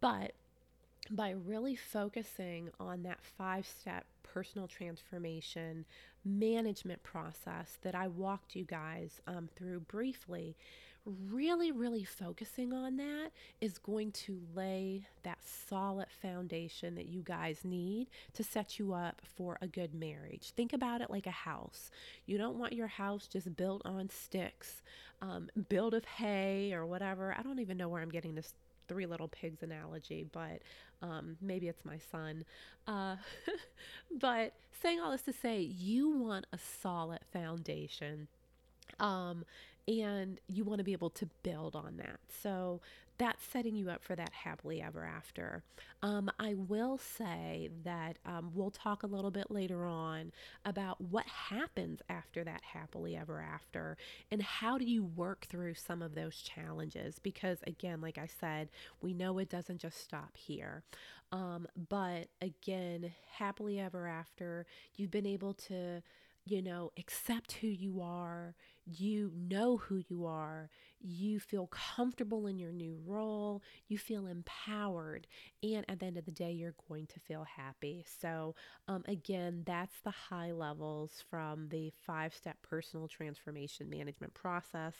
But 0.00 0.32
by 1.10 1.30
really 1.30 1.74
focusing 1.74 2.70
on 2.78 3.02
that 3.02 3.18
five 3.22 3.66
step 3.66 4.04
personal 4.22 4.68
transformation 4.68 5.84
management 6.24 7.02
process 7.02 7.78
that 7.82 7.94
I 7.94 8.08
walked 8.08 8.54
you 8.54 8.64
guys 8.64 9.20
um, 9.26 9.48
through 9.56 9.80
briefly, 9.80 10.56
really, 11.30 11.72
really 11.72 12.04
focusing 12.04 12.72
on 12.72 12.96
that 12.96 13.30
is 13.60 13.78
going 13.78 14.12
to 14.12 14.40
lay 14.54 15.06
that 15.22 15.38
solid 15.42 16.06
foundation 16.22 16.94
that 16.94 17.06
you 17.06 17.22
guys 17.22 17.60
need 17.64 18.08
to 18.34 18.44
set 18.44 18.78
you 18.78 18.92
up 18.92 19.20
for 19.24 19.58
a 19.60 19.66
good 19.66 19.94
marriage. 19.94 20.52
Think 20.56 20.72
about 20.72 21.00
it 21.00 21.10
like 21.10 21.26
a 21.26 21.32
house. 21.32 21.90
You 22.26 22.38
don't 22.38 22.58
want 22.58 22.72
your 22.72 22.86
house 22.86 23.26
just 23.26 23.56
built 23.56 23.82
on 23.84 24.10
sticks, 24.10 24.82
um, 25.22 25.48
built 25.68 25.94
of 25.94 26.04
hay 26.04 26.72
or 26.72 26.86
whatever. 26.86 27.34
I 27.38 27.42
don't 27.42 27.60
even 27.60 27.76
know 27.76 27.88
where 27.88 28.02
I'm 28.02 28.10
getting 28.10 28.34
this 28.34 28.54
three 28.88 29.06
little 29.06 29.28
pigs 29.28 29.62
analogy, 29.62 30.26
but 30.32 30.62
um, 31.02 31.36
maybe 31.40 31.68
it's 31.68 31.84
my 31.84 31.98
son. 32.10 32.44
Uh, 32.86 33.16
but 34.20 34.52
saying 34.82 35.00
all 35.00 35.10
this 35.10 35.22
to 35.22 35.32
say, 35.32 35.60
you 35.60 36.10
want 36.10 36.46
a 36.52 36.58
solid 36.58 37.20
foundation. 37.32 38.28
Um, 38.98 39.44
and 39.88 40.38
you 40.46 40.64
want 40.64 40.78
to 40.78 40.84
be 40.84 40.92
able 40.92 41.10
to 41.10 41.26
build 41.42 41.74
on 41.74 41.96
that. 41.96 42.20
So 42.42 42.80
that's 43.16 43.44
setting 43.44 43.74
you 43.74 43.90
up 43.90 44.04
for 44.04 44.14
that 44.14 44.32
happily 44.32 44.80
ever 44.80 45.04
after. 45.04 45.64
Um, 46.02 46.30
I 46.38 46.54
will 46.54 46.98
say 46.98 47.70
that 47.82 48.18
um, 48.24 48.52
we'll 48.54 48.70
talk 48.70 49.02
a 49.02 49.08
little 49.08 49.32
bit 49.32 49.50
later 49.50 49.86
on 49.86 50.30
about 50.64 51.00
what 51.00 51.26
happens 51.26 52.00
after 52.08 52.44
that 52.44 52.60
happily 52.62 53.16
ever 53.16 53.40
after 53.40 53.96
and 54.30 54.40
how 54.40 54.78
do 54.78 54.84
you 54.84 55.02
work 55.02 55.46
through 55.48 55.74
some 55.74 56.00
of 56.00 56.14
those 56.14 56.36
challenges. 56.36 57.18
Because, 57.18 57.58
again, 57.66 58.00
like 58.00 58.18
I 58.18 58.28
said, 58.40 58.68
we 59.00 59.14
know 59.14 59.38
it 59.38 59.48
doesn't 59.48 59.78
just 59.78 60.00
stop 60.00 60.36
here. 60.36 60.84
Um, 61.32 61.66
but 61.88 62.28
again, 62.40 63.12
happily 63.32 63.80
ever 63.80 64.06
after, 64.06 64.64
you've 64.94 65.10
been 65.10 65.26
able 65.26 65.54
to 65.54 66.02
you 66.48 66.62
know, 66.62 66.90
accept 66.98 67.52
who 67.52 67.66
you 67.66 68.00
are, 68.00 68.54
you 68.88 69.32
know 69.36 69.76
who 69.76 70.02
you 70.08 70.26
are, 70.26 70.70
you 71.00 71.38
feel 71.38 71.68
comfortable 71.68 72.46
in 72.46 72.58
your 72.58 72.72
new 72.72 72.98
role, 73.06 73.62
you 73.86 73.98
feel 73.98 74.26
empowered, 74.26 75.26
and 75.62 75.84
at 75.88 76.00
the 76.00 76.06
end 76.06 76.16
of 76.16 76.24
the 76.24 76.32
day, 76.32 76.50
you're 76.52 76.74
going 76.88 77.06
to 77.06 77.20
feel 77.20 77.44
happy. 77.44 78.04
So, 78.20 78.54
um, 78.88 79.04
again, 79.06 79.62
that's 79.64 80.00
the 80.02 80.10
high 80.10 80.52
levels 80.52 81.22
from 81.30 81.68
the 81.68 81.92
five 82.06 82.34
step 82.34 82.56
personal 82.62 83.08
transformation 83.08 83.88
management 83.88 84.34
process. 84.34 84.94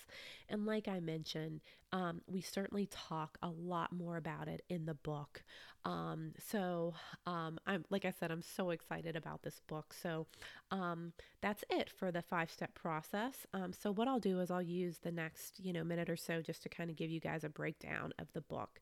And 0.49 0.67
like 0.67 0.89
I 0.89 1.01
mentioned, 1.01 1.61
um, 1.93 2.21
we 2.27 2.41
certainly 2.43 2.87
talk 2.87 3.39
a 3.43 3.49
lot 3.49 3.93
more 3.93 4.17
about 4.17 4.49
it 4.49 4.63
in 4.69 4.85
the 4.87 4.95
book. 4.95 5.43
Um, 5.85 6.33
so, 6.39 6.95
um, 7.27 7.59
I'm 7.67 7.85
like 7.89 8.05
I 8.05 8.11
said, 8.11 8.31
I'm 8.31 8.43
so 8.43 8.71
excited 8.71 9.17
about 9.17 9.43
this 9.43 9.61
book. 9.67 9.95
So, 10.01 10.27
um, 10.71 11.13
that's 11.41 11.65
it 11.71 11.89
for 11.89 12.11
the 12.13 12.23
five 12.23 12.51
step 12.51 12.75
process. 12.75 13.47
So, 13.81 13.93
what 13.93 14.09
I'll 14.09 14.21
do 14.21 14.41
is 14.41 14.51
I'll 14.51 14.63
use 14.63 14.99
the 14.99 15.13
next, 15.13 15.61
you 15.61 15.73
know, 15.73 15.85
minute 15.85 16.11
or 16.11 16.17
so 16.17 16.43
just 16.43 16.63
to 16.65 16.69
kind 16.69 16.91
of 16.91 16.97
give 16.97 17.11
you 17.11 17.21
guys 17.21 17.45
a 17.45 17.49
breakdown 17.49 18.13
of 18.19 18.33
the 18.33 18.41
book. 18.41 18.81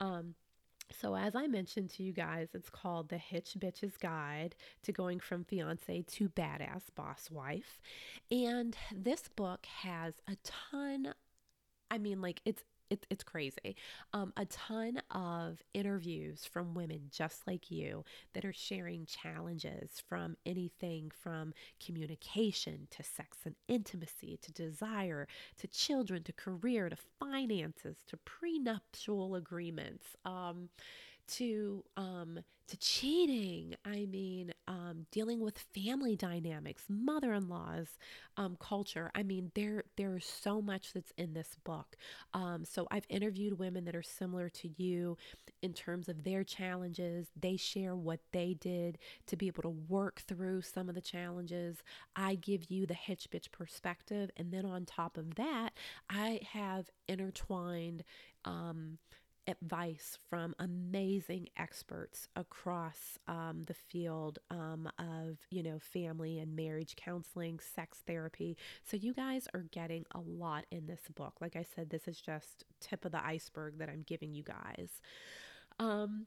Um, 0.00 0.34
so, 0.90 1.14
as 1.14 1.34
I 1.34 1.46
mentioned 1.46 1.90
to 1.90 2.02
you 2.02 2.12
guys, 2.12 2.48
it's 2.54 2.70
called 2.70 3.08
The 3.10 3.18
Hitch 3.18 3.56
Bitch's 3.58 3.96
Guide 3.96 4.54
to 4.82 4.92
Going 4.92 5.20
from 5.20 5.44
Fiance 5.44 6.04
to 6.12 6.28
Badass 6.30 6.84
Boss 6.94 7.30
Wife. 7.30 7.80
And 8.30 8.76
this 8.94 9.28
book 9.36 9.66
has 9.82 10.14
a 10.26 10.36
ton, 10.44 11.12
I 11.90 11.98
mean, 11.98 12.22
like, 12.22 12.40
it's 12.44 12.64
it's 12.90 13.06
it's 13.10 13.24
crazy. 13.24 13.76
Um, 14.12 14.32
a 14.36 14.46
ton 14.46 15.00
of 15.10 15.62
interviews 15.74 16.44
from 16.44 16.74
women 16.74 17.02
just 17.10 17.46
like 17.46 17.70
you 17.70 18.04
that 18.34 18.44
are 18.44 18.52
sharing 18.52 19.06
challenges 19.06 20.02
from 20.08 20.36
anything 20.46 21.10
from 21.22 21.52
communication 21.84 22.88
to 22.90 23.02
sex 23.02 23.38
and 23.44 23.54
intimacy 23.68 24.38
to 24.42 24.52
desire 24.52 25.26
to 25.58 25.66
children 25.68 26.22
to 26.24 26.32
career 26.32 26.88
to 26.88 26.96
finances 27.18 27.96
to 28.06 28.16
prenuptial 28.18 29.34
agreements. 29.34 30.04
Um, 30.24 30.68
to 31.28 31.84
um, 31.96 32.40
to 32.68 32.76
cheating. 32.76 33.74
I 33.84 34.06
mean, 34.06 34.52
um, 34.68 35.06
dealing 35.10 35.40
with 35.40 35.58
family 35.58 36.16
dynamics, 36.16 36.84
mother-in-laws, 36.88 37.88
um, 38.36 38.56
culture. 38.60 39.10
I 39.14 39.22
mean, 39.22 39.50
there 39.54 39.84
there's 39.96 40.26
so 40.26 40.60
much 40.60 40.92
that's 40.92 41.12
in 41.16 41.32
this 41.32 41.56
book. 41.64 41.96
Um, 42.34 42.64
so 42.64 42.86
I've 42.90 43.06
interviewed 43.08 43.58
women 43.58 43.84
that 43.86 43.96
are 43.96 44.02
similar 44.02 44.48
to 44.50 44.68
you 44.76 45.16
in 45.62 45.72
terms 45.72 46.08
of 46.08 46.24
their 46.24 46.44
challenges. 46.44 47.28
They 47.34 47.56
share 47.56 47.96
what 47.96 48.20
they 48.32 48.54
did 48.60 48.98
to 49.26 49.36
be 49.36 49.46
able 49.46 49.62
to 49.62 49.70
work 49.70 50.20
through 50.20 50.62
some 50.62 50.88
of 50.88 50.94
the 50.94 51.00
challenges. 51.00 51.78
I 52.14 52.34
give 52.34 52.70
you 52.70 52.86
the 52.86 52.94
hitch 52.94 53.28
bitch 53.30 53.50
perspective, 53.50 54.30
and 54.36 54.52
then 54.52 54.66
on 54.66 54.84
top 54.84 55.16
of 55.16 55.36
that, 55.36 55.70
I 56.10 56.40
have 56.52 56.90
intertwined. 57.08 58.04
Um, 58.44 58.98
advice 59.48 60.18
from 60.28 60.54
amazing 60.58 61.48
experts 61.56 62.28
across 62.36 63.18
um, 63.26 63.64
the 63.66 63.74
field 63.74 64.38
um, 64.50 64.88
of 64.98 65.38
you 65.50 65.62
know 65.62 65.78
family 65.80 66.38
and 66.38 66.54
marriage 66.54 66.94
counseling 66.96 67.58
sex 67.58 68.02
therapy. 68.06 68.56
So 68.84 68.96
you 68.96 69.14
guys 69.14 69.48
are 69.54 69.64
getting 69.72 70.04
a 70.14 70.20
lot 70.20 70.66
in 70.70 70.86
this 70.86 71.02
book. 71.14 71.34
Like 71.40 71.56
i 71.56 71.64
said 71.74 71.90
this 71.90 72.06
is 72.06 72.20
just 72.20 72.64
tip 72.80 73.04
of 73.04 73.12
the 73.12 73.24
iceberg 73.24 73.78
that 73.78 73.88
i'm 73.88 74.02
giving 74.06 74.34
you 74.34 74.42
guys. 74.42 75.00
Um, 75.80 76.26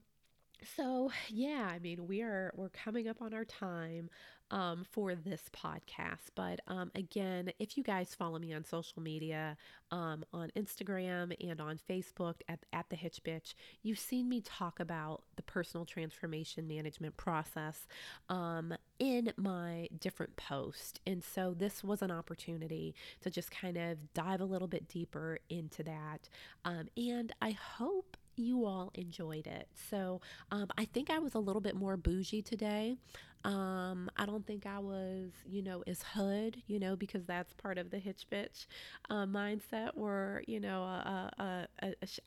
so 0.76 1.12
yeah 1.28 1.70
i 1.72 1.80
mean 1.80 2.06
we 2.06 2.22
are 2.22 2.52
we're 2.56 2.70
coming 2.70 3.08
up 3.08 3.22
on 3.22 3.34
our 3.34 3.46
time 3.46 4.10
um, 4.52 4.86
for 4.90 5.16
this 5.16 5.50
podcast. 5.56 6.30
But 6.36 6.60
um, 6.68 6.92
again, 6.94 7.52
if 7.58 7.78
you 7.78 7.84
guys 7.84 8.14
follow 8.14 8.38
me 8.38 8.54
on 8.54 8.64
social 8.64 9.02
media, 9.02 9.58
um, 9.92 10.24
on 10.34 10.52
Instagram 10.56 11.34
and 11.50 11.60
on 11.60 11.80
Facebook 11.90 12.36
at, 12.48 12.60
at 12.72 12.90
The 12.90 12.96
Hitch 12.96 13.22
Bitch, 13.24 13.54
you've 13.82 14.00
seen 14.00 14.30
me 14.30 14.42
talk 14.42 14.80
about 14.80 15.24
the 15.36 15.42
personal 15.42 15.86
transformation 15.86 16.68
management 16.68 17.18
process 17.18 17.88
um, 18.30 18.74
in 19.00 19.34
my 19.38 19.88
different 20.00 20.36
posts. 20.36 21.00
And 21.08 21.24
so 21.24 21.54
this 21.58 21.84
was 21.84 22.02
an 22.02 22.12
opportunity 22.12 22.94
to 23.22 23.30
just 23.30 23.52
kind 23.52 23.78
of 23.78 24.14
dive 24.14 24.42
a 24.42 24.46
little 24.46 24.68
bit 24.68 24.88
deeper 24.88 25.40
into 25.50 25.84
that. 25.84 26.30
Um, 26.64 26.88
and 26.96 27.34
I 27.42 27.52
hope 27.52 28.11
you 28.36 28.66
all 28.66 28.92
enjoyed 28.96 29.48
it. 29.48 29.68
So 29.90 30.22
um, 30.52 30.68
I 30.78 30.86
think 30.86 31.10
I 31.10 31.20
was 31.20 31.34
a 31.34 31.40
little 31.40 31.62
bit 31.62 31.76
more 31.76 31.98
bougie 31.98 32.42
today. 32.42 32.98
Um, 33.44 34.10
I 34.18 34.26
don't 34.26 34.46
think 34.46 34.66
I 34.66 34.80
was, 34.80 35.32
you 35.50 35.64
know, 35.64 35.84
as 35.88 36.04
hood, 36.04 36.62
you 36.68 36.80
know, 36.80 36.96
because 36.96 37.26
that's 37.26 37.54
part 37.54 37.78
of 37.78 37.90
the 37.90 37.98
hitch 37.98 38.26
bitch 38.32 38.68
uh, 39.10 39.26
mindset 39.26 39.92
where, 39.96 40.44
you 40.48 40.60
know, 40.60 40.84
a, 40.84 41.32
a, 41.40 41.68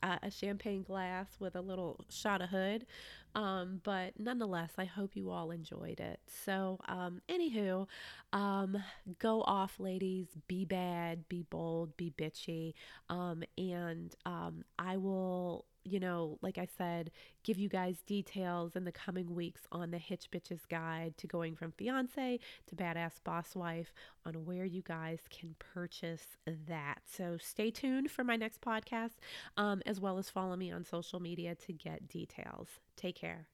a, 0.03 0.19
a, 0.23 0.31
champagne 0.31 0.83
glass 0.83 1.27
with 1.39 1.55
a 1.55 1.61
little 1.61 2.03
shot 2.09 2.41
of 2.41 2.49
hood. 2.49 2.85
Um, 3.33 3.81
but 3.83 4.19
nonetheless, 4.19 4.71
I 4.77 4.85
hope 4.85 5.15
you 5.15 5.29
all 5.29 5.51
enjoyed 5.51 5.99
it. 5.99 6.19
So, 6.45 6.79
um, 6.87 7.21
anywho, 7.29 7.87
um, 8.33 8.81
go 9.19 9.41
off, 9.41 9.79
ladies. 9.79 10.27
Be 10.47 10.65
bad, 10.65 11.27
be 11.29 11.43
bold, 11.43 11.95
be 11.97 12.13
bitchy. 12.17 12.73
Um, 13.09 13.43
and 13.57 14.13
um, 14.25 14.63
I 14.79 14.97
will 14.97 15.65
you 15.85 15.99
know, 15.99 16.37
like 16.41 16.57
I 16.57 16.67
said, 16.77 17.11
give 17.43 17.57
you 17.57 17.69
guys 17.69 18.01
details 18.05 18.75
in 18.75 18.83
the 18.83 18.91
coming 18.91 19.35
weeks 19.35 19.61
on 19.71 19.91
the 19.91 19.97
Hitch 19.97 20.29
Bitches 20.31 20.67
Guide 20.67 21.15
to 21.17 21.27
going 21.27 21.55
from 21.55 21.71
fiance 21.71 22.39
to 22.67 22.75
badass 22.75 23.23
boss 23.23 23.55
wife 23.55 23.93
on 24.25 24.45
where 24.45 24.65
you 24.65 24.81
guys 24.81 25.19
can 25.29 25.55
purchase 25.59 26.37
that. 26.67 27.01
So 27.05 27.37
stay 27.39 27.69
tuned 27.69 28.09
for 28.11 28.23
my 28.23 28.35
next 28.35 28.61
podcast, 28.61 29.15
um, 29.57 29.81
as 29.85 29.99
well 29.99 30.17
as 30.17 30.29
follow 30.29 30.55
me 30.55 30.71
on 30.71 30.83
social 30.83 31.19
media 31.19 31.55
to 31.55 31.71
get 31.73 32.07
details. 32.07 32.67
Take 32.97 33.15
care. 33.15 33.47